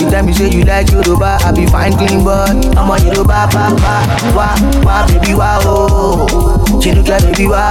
The 0.00 0.08
time 0.10 0.28
you 0.28 0.34
say 0.34 0.48
you 0.48 0.64
like 0.64 0.90
Yoruba, 0.90 1.36
I 1.44 1.52
be 1.52 1.66
fine, 1.74 1.92
clean, 1.98 2.22
but 2.24 2.50
I'm 2.78 2.88
a 2.90 2.96
Yoruba, 3.04 3.48
papa. 3.50 3.94
Wah, 4.36 4.54
wah, 4.86 5.06
baby, 5.08 5.34
wah, 5.34 5.58
oh. 5.62 6.26
Chinuka, 6.80 7.18
baby, 7.26 7.46
wah. 7.48 7.70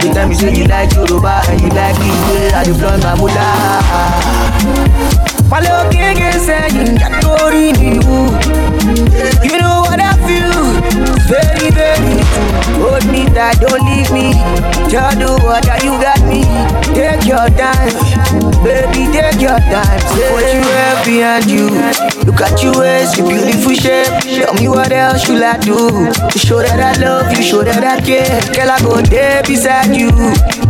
The 0.00 0.08
time 0.14 0.30
you 0.30 0.36
say 0.36 0.54
you 0.56 0.64
like 0.64 0.92
Yoruba 0.94 1.42
and 1.48 1.60
you 1.60 1.68
like 1.68 1.98
yeah. 2.00 2.58
I 2.58 2.64
deploy 2.64 2.96
my 3.04 3.14
mullah. 3.20 3.76
Follow 5.48 5.86
Gege 5.94 6.32
saying 6.42 6.98
that 6.98 7.22
story 7.22 7.70
me 7.78 8.02
You. 9.46 9.58
Know 9.62 9.86
what 9.86 10.00
I 10.02 10.12
feel. 10.26 10.50
Very, 11.30 11.70
very 11.70 12.18
Hold 12.82 13.06
me 13.10 13.26
tight, 13.30 13.58
don't 13.62 13.78
leave 13.86 14.10
me. 14.10 14.34
Just 14.90 15.18
do 15.18 15.30
what 15.46 15.66
you 15.84 15.94
got 16.02 16.18
me. 16.26 16.42
Take 16.94 17.26
your 17.26 17.46
time 17.54 17.94
Baby, 18.62 19.06
take 19.14 19.40
your 19.40 19.58
time. 19.70 20.00
What 20.34 20.46
you 20.50 20.62
have 20.66 21.06
behind 21.06 21.46
you. 21.46 21.70
Look 22.26 22.40
at 22.40 22.62
you 22.62 22.72
waist, 22.78 23.16
your 23.16 23.28
beautiful 23.28 23.74
shape. 23.74 24.10
Tell 24.22 24.54
me 24.54 24.68
what 24.68 24.90
else 24.90 25.24
should 25.24 25.42
I 25.42 25.58
do? 25.58 26.10
To 26.10 26.38
show 26.38 26.58
that 26.58 26.80
I 26.80 27.00
love 27.00 27.30
you, 27.36 27.42
show 27.42 27.62
that 27.62 27.84
I 27.84 28.00
care. 28.00 28.40
Girl, 28.54 28.70
I 28.70 28.80
go 28.82 29.00
there 29.02 29.42
beside 29.44 29.94
you 29.94 30.10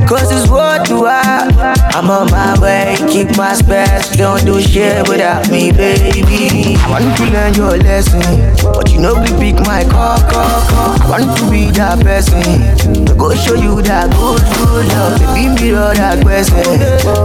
Cause 0.05 0.30
it's 0.30 0.49
what 0.51 0.88
you 0.88 1.05
are. 1.07 1.49
I'm 1.97 2.11
on 2.11 2.30
my 2.30 2.59
way, 2.61 2.97
keep 3.11 3.36
my 3.36 3.55
space 3.55 4.16
Don't 4.16 4.44
do 4.44 4.61
shit 4.61 5.09
without 5.09 5.51
me, 5.51 5.72
baby. 5.72 6.76
I 6.76 6.90
want 6.90 7.16
to 7.16 7.24
learn 7.30 7.55
your 7.55 7.76
lesson 7.78 8.86
You 8.97 9.03
know 9.03 9.12
we 9.20 9.28
pick 9.36 9.61
my 9.66 9.84
call, 9.84 10.16
call, 10.24 10.61
call. 10.72 10.97
I 11.12 11.20
want 11.20 11.36
to 11.36 11.51
be 11.53 11.68
that 11.76 12.01
person. 12.01 12.40
To 13.05 13.12
go 13.14 13.34
show 13.36 13.53
you 13.53 13.82
that 13.84 14.09
good, 14.16 14.40
good 14.57 14.88
love. 14.88 15.20
Baby, 15.36 15.68
mirror 15.68 15.92
that 15.92 16.24
question 16.24 16.64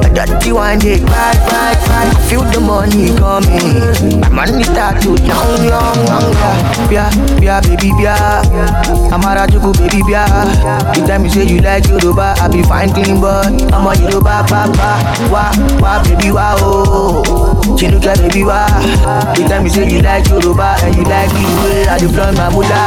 I 0.04 0.12
dirty 0.12 0.52
one 0.52 0.80
day, 0.84 1.00
cry, 1.00 1.32
cry, 1.48 1.72
cry. 1.80 2.12
I 2.12 2.16
feel 2.28 2.44
the 2.44 2.60
money 2.60 3.16
coming. 3.16 4.20
My 4.20 4.44
money 4.52 4.64
start 4.68 5.00
to 5.08 5.16
young, 5.24 5.64
young, 5.64 5.96
young, 6.12 6.28
yeah. 6.92 7.08
Yeah, 7.40 7.62
baby, 7.64 7.96
yeah 8.04 8.44
I'm 9.08 9.24
a 9.24 9.32
rajuku, 9.40 9.72
baby, 9.80 10.12
yeah 10.12 10.28
The 10.92 11.08
time 11.08 11.24
you 11.24 11.30
say 11.32 11.48
you 11.48 11.62
like 11.64 11.88
Yoruba 11.88 12.36
I 12.38 12.48
be 12.52 12.64
fine, 12.64 12.92
clean, 12.92 13.22
but 13.24 13.48
I'm 13.72 13.88
a 13.88 13.96
Yoruba, 13.96 14.44
papa. 14.44 15.00
Wah, 15.32 15.56
wah, 15.80 16.04
baby, 16.04 16.32
wah, 16.36 16.56
oh. 16.60 17.24
Chinuka, 17.80 18.20
baby, 18.20 18.44
wah 18.44 18.68
The 19.40 19.48
time 19.48 19.64
you 19.64 19.72
say 19.72 19.88
you 19.90 20.02
like 20.04 20.28
Yoruba 20.28 20.76
And 20.84 20.96
you 21.00 21.04
like 21.08 21.32
cool 21.62 21.90
à 21.90 21.98
du 21.98 22.08
plan 22.08 22.32
ma 22.38 22.50
moula 22.50 22.82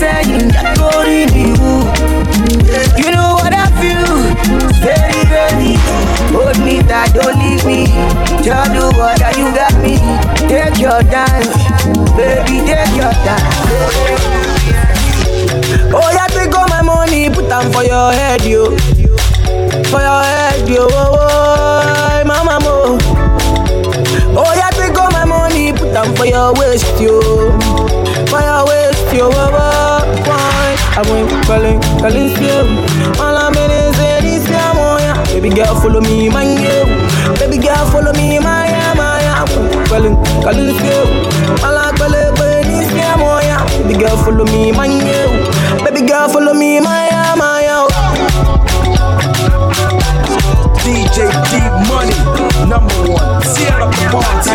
saying 0.00 0.48
that 0.48 0.76
glory 0.80 1.28
in 1.28 1.34
you 1.36 1.84
You 2.96 3.10
know 3.12 3.36
what 3.36 3.52
I 3.52 3.68
feel 3.76 4.16
Very 4.80 5.20
very. 5.28 5.76
Hold 6.32 6.56
me 6.64 6.80
tight, 6.88 7.12
don't 7.12 7.36
leave 7.36 7.64
me. 7.68 7.84
Just 8.40 8.72
do 8.72 8.88
what 8.96 9.20
you 9.36 9.52
got 9.52 9.74
me. 9.84 10.00
Take 10.48 10.80
your 10.80 11.04
time 11.12 11.44
Baby 12.16 12.64
take 12.64 12.96
your 12.96 13.12
time. 13.28 13.44
Oh 15.92 16.08
yeah 16.16 16.26
take 16.32 16.56
all 16.56 16.68
my 16.68 16.80
money 16.80 17.28
Put 17.28 17.48
them 17.48 17.70
for 17.72 17.84
your 17.84 18.12
head 18.12 18.42
yo. 18.44 18.70
For 19.92 20.00
your 20.00 20.22
head 20.24 20.68
yo 20.68 20.88
oh, 20.88 21.12
oh, 21.12 22.22
oh 22.22 22.24
mama 22.24 22.56
mo. 22.64 22.96
Oh 24.40 24.52
yeah 24.56 24.70
Time 25.92 26.14
for 26.16 26.26
your 26.26 26.52
waste, 26.54 27.00
yo. 27.00 27.20
For 28.30 28.40
your 28.40 28.64
waste, 28.66 29.12
yo. 29.14 29.28
Why? 29.30 30.76
I 30.96 31.02
went 31.10 31.30
calling, 31.46 31.80
calling 31.98 32.30
you. 32.38 32.58
All 33.20 33.36
I'm 33.36 33.54
in 33.54 33.70
is 33.70 33.98
it 33.98 34.24
is 34.24 34.44
your 34.48 35.00
yeah. 35.00 35.22
Baby 35.32 35.50
girl, 35.50 35.74
follow 35.80 36.00
me, 36.00 36.28
my 36.28 36.44
yo. 36.44 36.84
Baby 37.38 37.58
girl, 37.58 37.86
follow 37.90 38.12
me, 38.12 38.38
my 38.38 38.68
ya, 38.70 38.94
my 38.94 39.20
ya. 39.22 39.42
I 39.42 39.44
went 39.50 39.88
calling, 39.88 40.16
calling 40.42 40.78
you. 40.78 41.00
All 41.64 41.76
I'm 41.76 41.96
calling, 41.96 42.34
this 42.38 42.56
it 42.56 42.66
is 42.70 42.90
your 42.92 43.42
yeah. 43.42 43.66
Baby 43.82 43.98
girl, 44.00 44.16
follow 44.22 44.44
me, 44.44 44.72
my 44.72 44.86
yo. 44.86 45.84
Baby 45.84 46.06
girl, 46.06 46.28
follow 46.28 46.54
me, 46.54 46.80
my 46.80 47.08
ya, 47.10 47.34
my 47.36 47.62
ya. 47.66 47.88
DJ 50.84 51.28
D 51.50 51.52
Money 51.88 52.19
number 52.70 53.02
one. 53.10 53.42
The 53.42 54.06
party. 54.14 54.54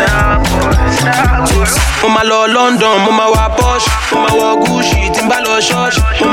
Mo 2.02 2.08
ma 2.14 2.22
lọ 2.30 2.46
London, 2.54 2.96
mo 3.04 3.10
ma 3.18 3.26
wa 3.34 3.48
Porsche, 3.56 3.90
mo 4.12 4.18
ma 4.24 4.30
wọ 4.40 4.48
Gucci, 4.64 5.00
tí 5.14 5.20
n 5.22 5.28
bá 5.28 5.38
lọ 5.44 5.60
church, 5.60 5.96
mo 6.20 6.28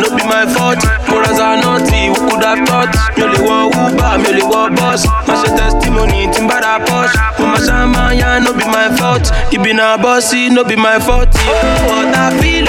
no 0.00 0.08
be 0.16 0.22
my 0.32 0.44
fault. 0.54 0.80
Mo 1.08 1.16
ra 1.22 1.30
Zanotti, 1.38 2.00
who 2.12 2.18
could 2.28 2.44
have 2.44 2.60
thought? 2.66 2.92
Mi 3.16 3.22
ò 3.24 3.26
lè 3.32 3.38
Uber, 3.82 4.12
mi 4.20 4.28
ò 4.30 4.32
lè 4.36 4.42
wọ 4.52 4.62
bus. 4.76 5.02
Má 5.26 5.34
ṣe 5.40 5.48
testimony 5.56 6.28
tí 6.32 6.40
n 6.42 6.48
bá 6.50 6.60
ra 6.64 6.74
Porsche. 6.86 7.18
Mo 7.38 7.46
ma 7.52 7.58
ṣàmáyà, 7.66 8.42
no 8.44 8.52
be 8.52 8.64
my 8.74 8.88
fault. 8.98 9.24
Ibi 9.50 9.72
na 9.72 9.96
bọ́sì, 9.96 10.50
no 10.52 10.64
be 10.64 10.76
my 10.76 10.98
fault. 11.06 11.30
Oh, 11.48 11.86
what 11.88 12.14
I 12.16 12.30
feel 12.40 12.68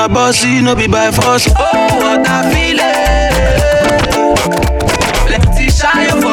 na 0.00 0.08
bọ́sì, 0.14 0.50
no 0.64 0.72
be 0.78 0.86
by 0.94 1.10
force. 1.16 1.46
Oh, 1.58 1.88
what 2.00 2.26
I 2.26 2.38
feel 2.52 2.80
Plenty 5.26 5.66
shy 5.78 6.06
for 6.22 6.29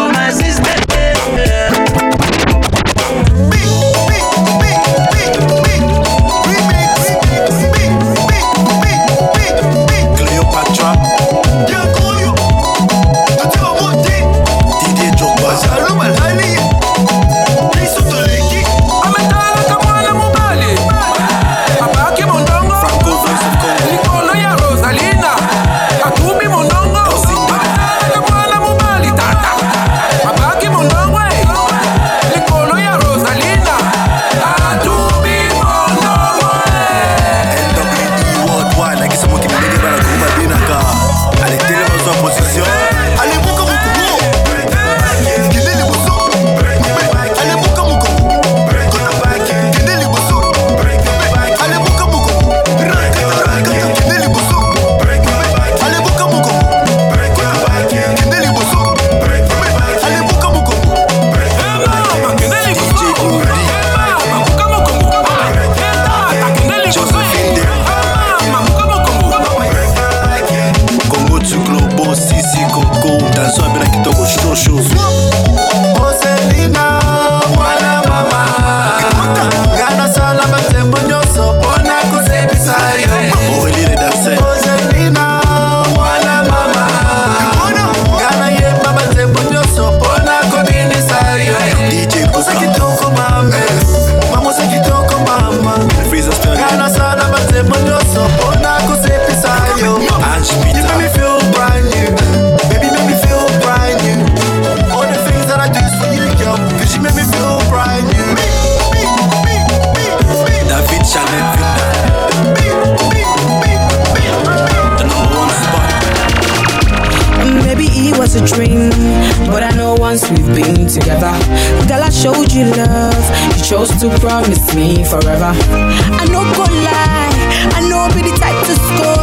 chose 123.78 124.02
to 124.02 124.10
promise 124.20 124.74
me 124.76 125.04
forever. 125.06 125.52
I 125.54 126.26
know 126.32 126.42
go 126.58 126.66
lie, 126.88 127.30
I 127.78 127.82
know 127.90 128.08
be 128.16 128.22
the 128.28 128.36
type 128.38 128.58
to 128.66 128.74
scope 128.88 129.17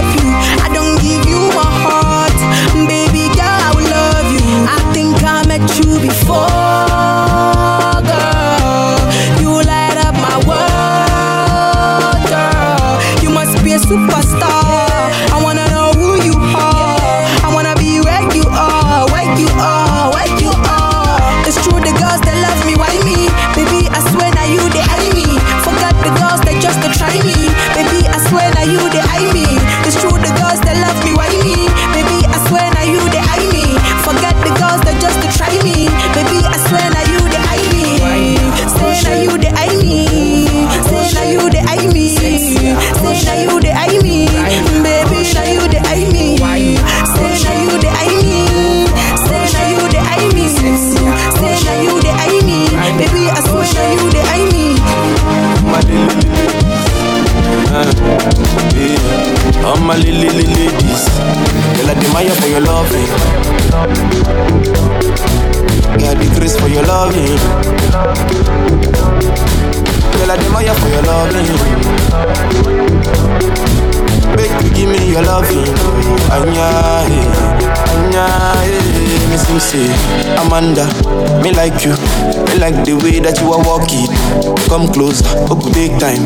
commander. 80.55 80.87
Me 81.43 81.51
like 81.51 81.85
you, 81.85 81.91
me 82.47 82.55
like 82.63 82.79
the 82.87 82.95
way 83.03 83.19
that 83.19 83.41
you 83.43 83.51
are 83.51 83.63
walking. 83.67 84.07
Come 84.71 84.87
close, 84.93 85.19
hope 85.51 85.59
oh, 85.63 85.67
you 85.67 85.75
take 85.75 85.99
time. 85.99 86.23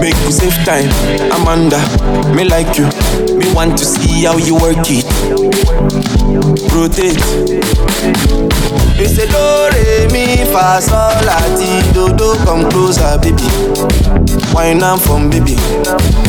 Make 0.00 0.14
you 0.22 0.30
save 0.30 0.54
time, 0.62 0.86
Amanda. 1.34 1.82
Me 2.34 2.44
like 2.44 2.78
you, 2.78 2.86
me 3.36 3.52
want 3.52 3.76
to 3.78 3.84
see 3.84 4.24
how 4.24 4.36
you 4.38 4.54
work 4.54 4.86
it. 4.86 5.02
Rotate. 6.70 7.18
They 8.96 9.06
say 9.08 9.26
do 9.26 9.42
re 9.74 10.06
mi 10.12 10.44
fa 10.52 10.78
sol 10.80 11.18
la 11.26 11.40
ti 11.58 11.82
do 11.92 12.06
oh, 12.06 12.14
do 12.14 12.36
come 12.44 12.68
closer 12.70 13.18
baby. 13.18 13.42
Wine 14.54 14.78
not 14.78 15.00
from 15.00 15.30
baby, 15.30 15.56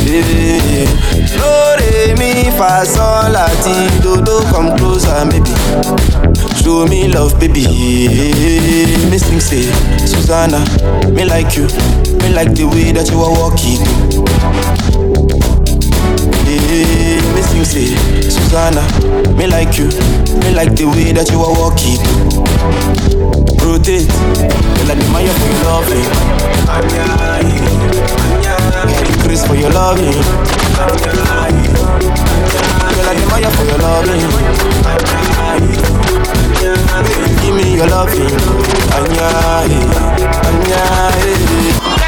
baby. 0.02 0.90
Do 1.38 1.52
re 1.78 2.16
mi 2.18 2.50
fa 2.58 2.84
sol 2.86 3.30
la 3.32 3.46
ti 3.62 4.02
do 4.02 4.18
oh, 4.18 4.22
do 4.26 4.42
come 4.50 4.76
closer 4.78 5.30
baby. 5.30 6.31
Show 6.64 6.86
me 6.88 7.08
love, 7.08 7.40
baby. 7.40 7.66
Me 9.10 9.18
sing 9.18 9.40
say, 9.40 9.64
Susanna, 10.06 10.60
me 11.12 11.26
like 11.26 11.56
you. 11.56 11.64
Me 12.22 12.30
like 12.34 12.54
the 12.54 12.66
way 12.70 12.92
that 12.92 13.10
you 13.10 13.20
are 13.22 13.32
walking. 13.32 13.82
Hey, 16.46 17.20
me 17.34 17.42
sing 17.42 17.66
say, 17.66 17.96
Susanna, 18.30 18.82
me 19.36 19.48
like 19.48 19.78
you. 19.78 19.88
Me 20.42 20.54
like 20.54 20.76
the 20.76 20.86
way 20.86 21.12
that 21.14 21.30
you 21.32 21.42
are 21.42 21.54
walking. 21.58 22.00
Rotate, 23.62 24.06
you 24.78 24.86
like 24.88 25.00
the 25.00 25.08
man 25.12 25.28
for 25.34 25.48
your 25.50 25.64
loving. 25.66 26.08
I'm 26.70 26.86
your 26.94 27.10
eye, 27.26 27.58
Chris 29.24 29.42
for 29.46 29.56
your 29.56 29.72
loving. 29.72 30.14
I'm 30.78 30.94
your 31.02 31.16
eye, 31.26 31.50
you 32.94 33.02
like 33.06 33.18
the 33.18 33.26
man 33.30 33.50
for 33.52 33.66
your 33.66 33.80
loving. 33.80 34.24
I'm 35.42 35.74
your. 35.74 35.91
Give 37.42 37.56
me 37.56 37.76
your 37.76 37.88
loving, 37.88 38.36
Anya, 38.98 39.30
eh, 39.64 40.48
Anya. 40.48 40.84
Eh. 41.24 42.01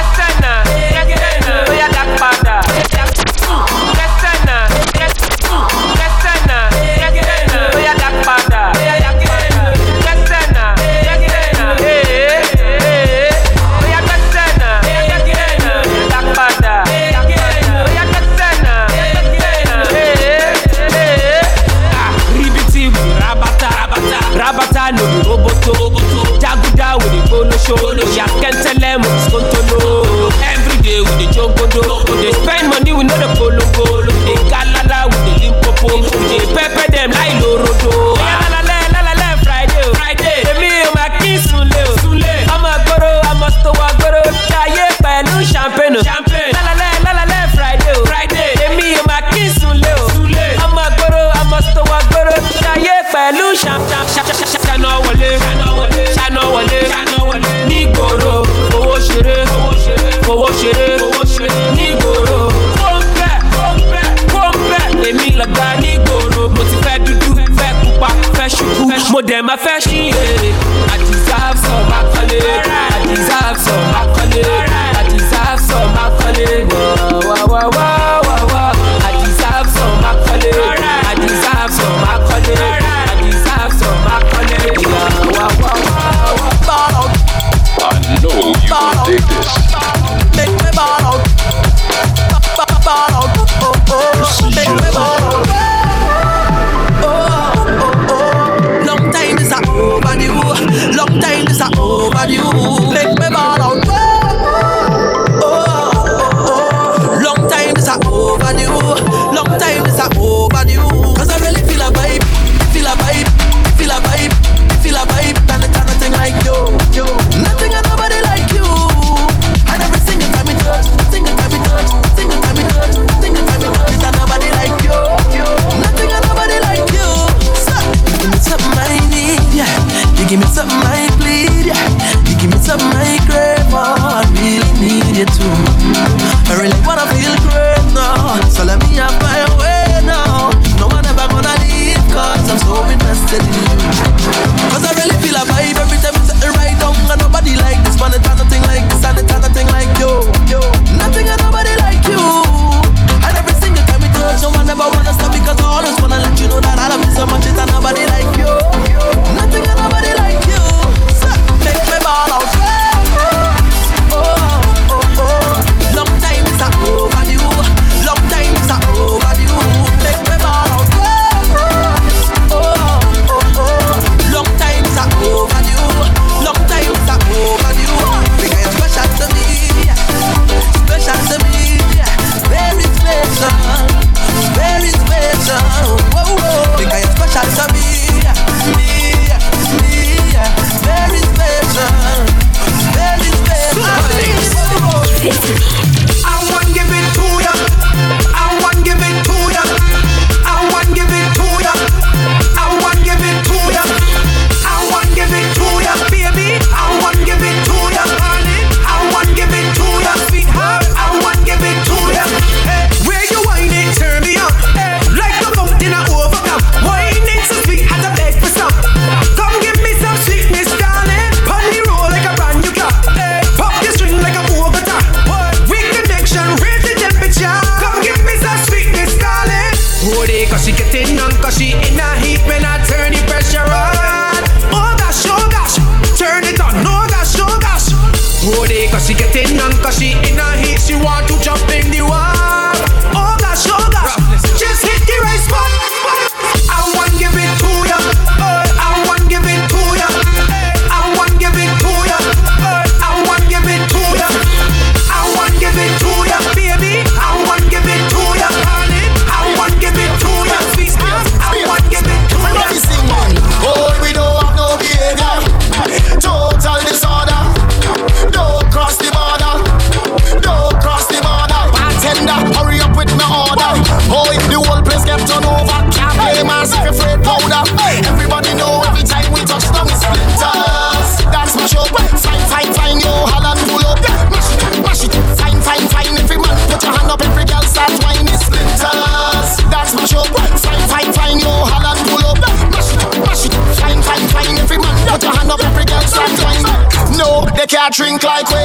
Can't 297.83 297.95
drink 297.95 298.23
like 298.23 298.47
we. 298.47 298.63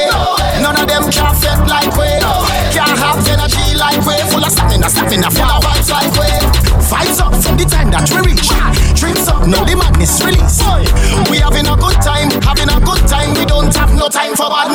None 0.62 0.79
of 0.79 0.87
them 0.87 1.11
can't 1.11 1.37
fit 1.39 1.59
like 1.66 1.91
we. 1.99 2.07
Can't 2.71 2.99
have 3.03 3.19
energy 3.27 3.75
like 3.75 3.99
we. 4.07 4.14
Full 4.31 4.45
of 4.45 4.53
stamina, 4.53 4.89
stamina, 4.89 5.31
full 5.31 5.51
of 5.51 5.64
vibes 5.64 5.91
like 5.91 6.12
we. 6.14 6.31
Vibes 6.87 7.19
up 7.19 7.35
from 7.43 7.57
the 7.57 7.66
time 7.66 7.91
that 7.91 8.07
we 8.14 8.31
reach. 8.31 8.47
Drinks 8.95 9.27
up, 9.27 9.43
now 9.49 9.64
the 9.64 9.75
madness 9.75 10.23
release. 10.23 10.62
We 11.31 11.43
having 11.43 11.66
a 11.66 11.75
good 11.75 11.99
time, 11.99 12.31
having 12.47 12.71
a 12.71 12.79
good 12.79 13.03
time. 13.11 13.35
We 13.35 13.45
don't 13.45 13.75
have 13.75 13.91
no 13.91 14.07
time 14.07 14.39
for 14.39 14.51
bad 14.51 14.71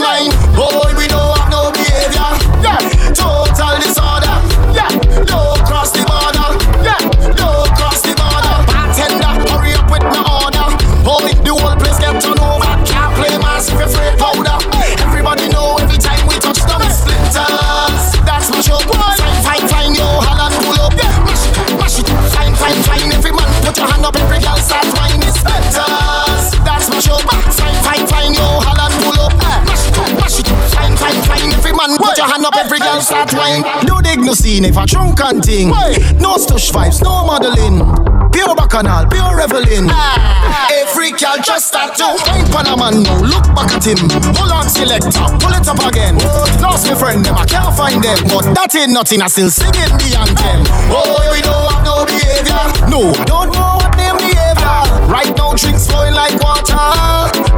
No 34.34 34.38
no 34.38 34.42
scene 34.42 34.66
if 34.66 34.78
I 34.78 34.86
drunk 34.88 35.22
and 35.22 35.44
ting. 35.44 35.70
No 36.18 36.42
stush 36.42 36.74
vibes, 36.74 37.04
no 37.04 37.22
modeling. 37.24 37.86
Pure 38.34 38.56
bacchanal, 38.56 39.06
pure 39.06 39.38
reveling. 39.38 39.86
Ah. 39.94 40.74
Every 40.74 41.12
girl 41.12 41.38
just 41.46 41.68
start 41.68 41.94
to 41.98 42.18
wine 42.26 42.50
pan 42.50 42.66
a 42.66 42.74
man 42.76 43.04
now. 43.04 43.22
Look 43.22 43.46
back 43.54 43.70
at 43.78 43.86
him. 43.86 44.10
Hold 44.34 44.50
on, 44.50 44.66
selector, 44.66 45.22
pull 45.38 45.54
it 45.54 45.68
up 45.70 45.78
again. 45.86 46.18
Lost 46.58 46.90
my 46.90 46.96
friend, 46.96 47.24
them 47.24 47.38
I 47.38 47.46
can't 47.46 47.78
find 47.78 48.04
them, 48.04 48.18
but 48.26 48.50
that 48.58 48.74
ain't 48.74 48.90
nothing. 48.90 49.22
I 49.22 49.28
still 49.28 49.52
singing 49.52 49.94
the 50.02 50.18
anthem. 50.18 50.66
Oh, 50.90 51.30
we 51.30 51.38
don't 51.46 51.70
have 51.70 51.86
no 51.86 52.02
behavior. 52.10 52.90
No, 52.90 53.14
I 53.14 53.26
don't 53.30 53.54
know 53.54 53.86
what 53.86 53.94
name 54.02 54.18
behavior. 54.18 55.14
Right 55.14 55.30
now, 55.38 55.54
drinks 55.54 55.86
flowing 55.86 56.16
like 56.16 56.34
water. 56.42 56.74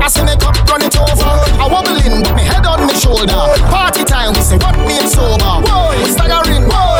I 0.06 0.08
see 0.08 0.22
me 0.22 0.38
cup 0.38 0.53
run 0.70 0.84
it 0.86 0.93
over. 1.01 1.34
I 1.58 1.66
wobbling, 1.66 2.22
but 2.22 2.36
me 2.38 2.43
head 2.45 2.62
on 2.68 2.86
my 2.86 2.93
shoulder. 2.93 3.41
Party 3.74 4.03
time, 4.06 4.38
we 4.38 4.41
say 4.45 4.56
what 4.62 4.78
name 4.86 5.10
sober. 5.10 5.66
Whoa, 5.66 5.97
staggering. 6.14 6.70
Whoa, 6.70 6.95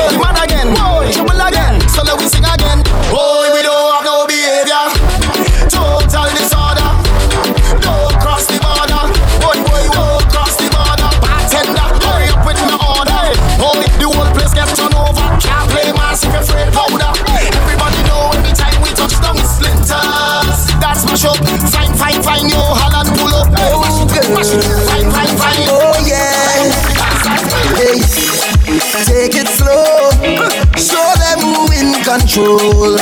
control. 32.20 32.96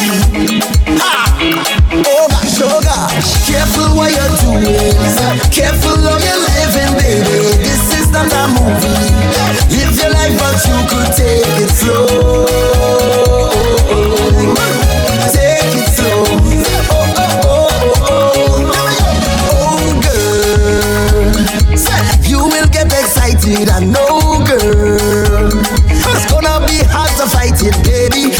Ha! 0.97 1.13
Oh 2.05 2.27
oh 2.65 2.81
gosh. 2.81 3.45
Careful 3.47 3.89
what 3.97 4.09
you're 4.09 4.33
doing. 4.41 4.95
Careful 5.51 5.97
how 6.01 6.17
you're 6.17 6.41
living, 6.41 6.93
baby. 6.97 7.61
This 7.61 7.83
is 7.99 8.07
not 8.09 8.31
a 8.33 8.47
movie. 8.49 8.89
Live 9.69 9.93
your 10.01 10.09
life, 10.09 10.33
but 10.39 10.57
you 10.65 10.77
could 10.89 11.11
take 11.13 11.61
it 11.61 11.69
slow. 11.69 12.07
Take 15.33 15.75
it 15.77 15.89
slow. 15.93 16.23
Oh, 16.89 17.05
oh, 17.17 17.37
oh, 17.45 17.69
oh, 17.69 18.09
oh. 18.09 18.23
Oh, 18.45 18.89
oh, 19.49 19.77
oh 19.77 19.93
girl. 20.01 21.33
You 22.27 22.39
will 22.45 22.67
get 22.69 22.87
excited, 22.87 23.69
I 23.69 23.79
know, 23.85 24.41
girl. 24.45 25.51
It's 25.89 26.25
gonna 26.31 26.65
be 26.65 26.81
hard 26.89 27.11
to 27.19 27.25
fight 27.29 27.61
it, 27.61 27.75
baby. 27.83 28.32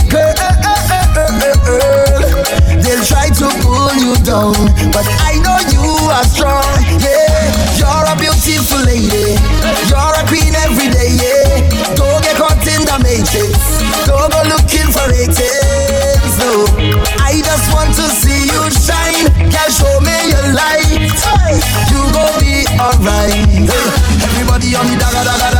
But 4.34 5.05
I 5.29 5.38
know 5.45 5.61
you 5.69 5.86
are 6.09 6.25
strong. 6.25 6.65
Yeah, 6.97 7.53
you're 7.77 8.05
a 8.09 8.17
beautiful 8.17 8.81
lady. 8.81 9.38
You're 9.86 10.15
a 10.17 10.25
queen 10.25 10.57
every 10.65 10.89
day. 10.89 11.13
Yeah, 11.21 11.93
don't 11.93 12.17
get 12.25 12.41
caught 12.41 12.57
in 12.65 12.81
the 12.81 12.97
matrix. 13.05 13.53
Don't 14.09 14.34
go 14.34 14.41
looking 14.49 14.89
for 14.89 15.05
ratings. 15.05 16.34
No, 16.41 16.65
I 17.21 17.45
just 17.45 17.69
want 17.77 17.93
to 17.93 18.09
see 18.09 18.49
you 18.49 18.63
shine. 18.73 19.29
Can 19.53 19.69
show 19.69 20.01
me 20.01 20.17
your 20.34 20.57
light. 20.57 21.13
You 21.93 22.01
gon' 22.09 22.34
be 22.41 22.65
alright. 22.81 23.38
Everybody 24.17 24.73
on 24.73 24.89
the 24.89 24.97
daga 24.97 25.21
daga 25.29 25.53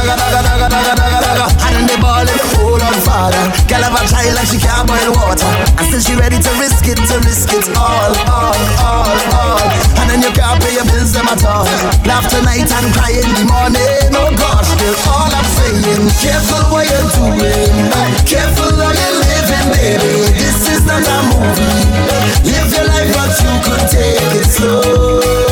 Girl 3.68 3.84
have 3.84 3.96
a 3.96 4.04
child 4.08 4.36
like 4.36 4.48
she 4.48 4.60
can't 4.60 4.88
boil 4.88 5.14
water. 5.16 5.48
And 5.80 5.86
still 5.88 6.04
she 6.04 6.14
ready 6.20 6.38
to 6.38 6.52
risk 6.60 6.86
it, 6.88 7.00
to 7.00 7.18
risk 7.24 7.50
it 7.54 7.68
all, 7.78 8.14
all, 8.28 8.56
all, 8.84 9.20
all. 9.34 9.68
And 10.00 10.06
then 10.10 10.20
you 10.22 10.32
can't 10.36 10.60
pay 10.62 10.76
your 10.76 10.86
bills 10.86 11.14
them 11.14 11.28
at 11.28 11.44
all. 11.48 11.68
Laugh 12.04 12.28
tonight 12.28 12.68
and 12.68 12.88
cry 12.92 13.12
in 13.16 13.30
the 13.34 13.46
morning. 13.48 14.12
Oh 14.14 14.32
gosh, 14.36 14.68
still 14.68 14.98
all 15.08 15.32
I'm 15.32 15.48
saying. 15.58 16.04
Careful 16.20 16.64
what 16.72 16.86
you're 16.90 17.10
doing. 17.16 17.74
Careful 18.28 18.74
how 18.76 18.92
you're 18.92 19.18
living, 19.24 19.68
baby. 19.72 20.14
This 20.36 20.60
is 20.70 20.84
not 20.86 21.04
a 21.04 21.18
movie. 21.32 21.84
Live 22.48 22.70
your 22.74 22.86
life, 22.88 23.12
but 23.16 23.32
you 23.42 23.54
could 23.64 23.86
take 23.90 24.34
it 24.40 24.48
slow. 24.52 25.43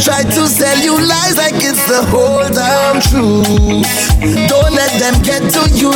Try 0.00 0.22
to 0.24 0.48
sell 0.48 0.78
you 0.80 0.96
lies 0.96 1.36
like 1.36 1.60
it's 1.60 1.84
the 1.84 2.00
whole 2.08 2.48
damn 2.48 3.00
truth. 3.04 3.84
Don't 4.48 4.72
let 4.72 4.92
them 4.96 5.20
get 5.20 5.44
to 5.52 5.62
you. 5.76 5.92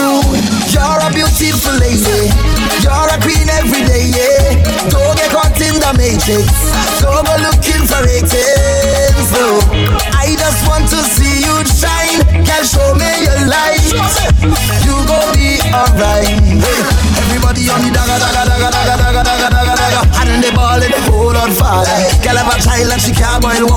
You're 0.68 1.00
a 1.00 1.08
beautiful 1.08 1.72
lady. 1.80 2.28
You're 2.84 3.08
a 3.08 3.16
queen 3.24 3.48
every 3.48 3.80
day, 3.88 4.12
yeah. 4.12 4.60
Don't 4.92 5.16
get 5.16 5.32
caught 5.32 5.56
in 5.56 5.80
the 5.80 5.90
matrix. 5.96 6.52
Don't 7.00 7.24
go 7.24 7.34
looking 7.48 7.80
for 7.88 8.04
ratings. 8.04 9.28
No. 9.32 9.64
I 10.12 10.36
just 10.36 10.60
want 10.68 10.84
to 10.92 11.00
see 11.00 11.40
you 11.40 11.56
shine. 11.64 12.20
Can 12.44 12.62
show 12.68 12.92
me 13.00 13.08
your 13.24 13.40
light. 13.48 13.88
You 14.84 15.00
gon' 15.08 15.32
be 15.32 15.64
alright. 15.72 16.28
Hey, 16.28 16.80
everybody 17.24 17.72
on 17.72 17.80
the 17.80 17.88
daga 17.88 18.20
daga 18.20 18.42
daga 18.52 18.68
daga 18.68 18.94
daga 19.00 19.22
daga 19.24 19.48
daga 19.48 19.74
daga. 19.80 20.00
And 20.20 20.44
they 20.44 20.52
ball 20.52 20.82
in 20.82 20.92
the 20.92 21.00
whole 21.08 21.32
on 21.32 21.56
fire. 21.56 21.88
Girl 22.20 22.36
have 22.36 22.52
a 22.52 22.56
child 22.60 22.92
and 22.92 23.00
she 23.00 23.13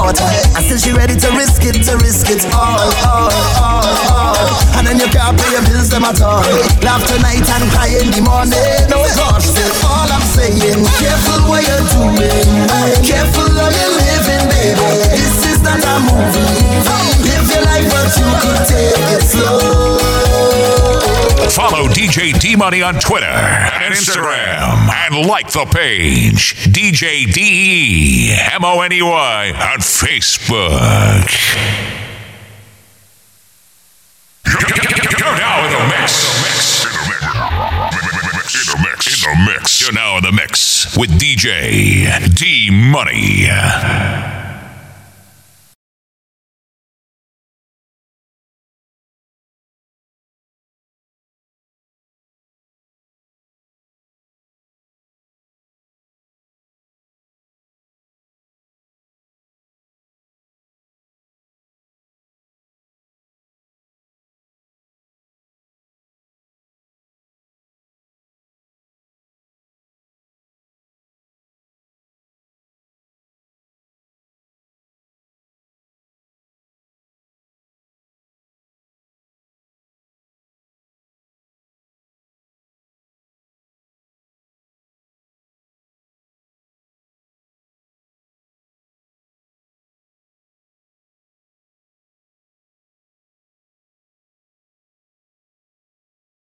can't 0.07 0.23
boil 0.55 0.63
still 0.63 0.77
she 0.77 0.91
ready 0.95 1.15
to 1.15 1.29
risk 1.35 1.63
it, 1.63 1.83
to 1.83 1.97
risk 1.97 2.29
it 2.29 2.43
all, 2.53 2.79
all, 3.07 3.31
all, 3.59 3.83
all. 4.11 4.47
And 4.77 4.87
then 4.87 4.99
you 4.99 5.07
can't 5.07 5.35
pay 5.35 5.51
your 5.51 5.63
bills 5.67 5.89
them 5.89 6.03
at 6.03 6.21
all. 6.21 6.43
Laugh 6.83 7.03
tonight 7.07 7.43
and 7.43 7.65
cry 7.71 7.91
in 7.91 8.11
the 8.11 8.21
morning. 8.23 8.55
No 8.87 9.03
still 9.41 9.73
all 9.83 10.07
I'm 10.07 10.23
saying. 10.31 10.83
Careful 10.99 11.41
what 11.49 11.63
you're 11.63 11.87
doing. 11.91 12.45
Careful 13.03 13.51
how 13.51 13.67
you're 13.67 13.93
living, 13.99 14.45
baby. 14.47 14.89
This 15.11 15.55
is 15.55 15.59
not 15.63 15.83
a 15.83 15.95
movie. 16.07 16.55
Live 17.25 17.47
your 17.51 17.63
life, 17.67 17.87
but 17.91 18.07
you 18.15 18.27
could 18.43 18.63
take 18.67 19.11
it 19.17 19.23
slow. 19.23 20.16
Follow 21.49 21.87
DJ 21.87 22.37
D 22.39 22.55
Money 22.55 22.81
on 22.81 22.95
Twitter 22.95 23.25
and 23.25 23.93
Instagram 23.93 24.89
and 24.89 25.25
like 25.25 25.51
the 25.51 25.65
page 25.65 26.55
DJ 26.65 27.31
D 27.31 27.41
E 27.41 28.37
M 28.53 28.63
O 28.63 28.81
N 28.81 28.91
E 28.91 29.01
Y 29.01 29.51
on 29.51 29.79
Facebook. 29.79 31.27
You're 34.45 35.37
now 35.37 35.65
in 35.65 35.71
the 35.71 35.83
mix. 35.87 36.83
In 36.85 36.91
the 36.91 37.05
mix. 37.09 37.25
In 38.53 38.65
the 38.67 38.89
mix. 38.89 39.23
the 39.23 39.35
mix. 39.45 39.81
You're 39.81 39.93
now 39.93 40.17
in 40.17 40.23
the 40.23 40.31
mix 40.31 40.95
with 40.97 41.09
DJ 41.11 42.35
D 42.35 42.69
Money. 42.71 44.46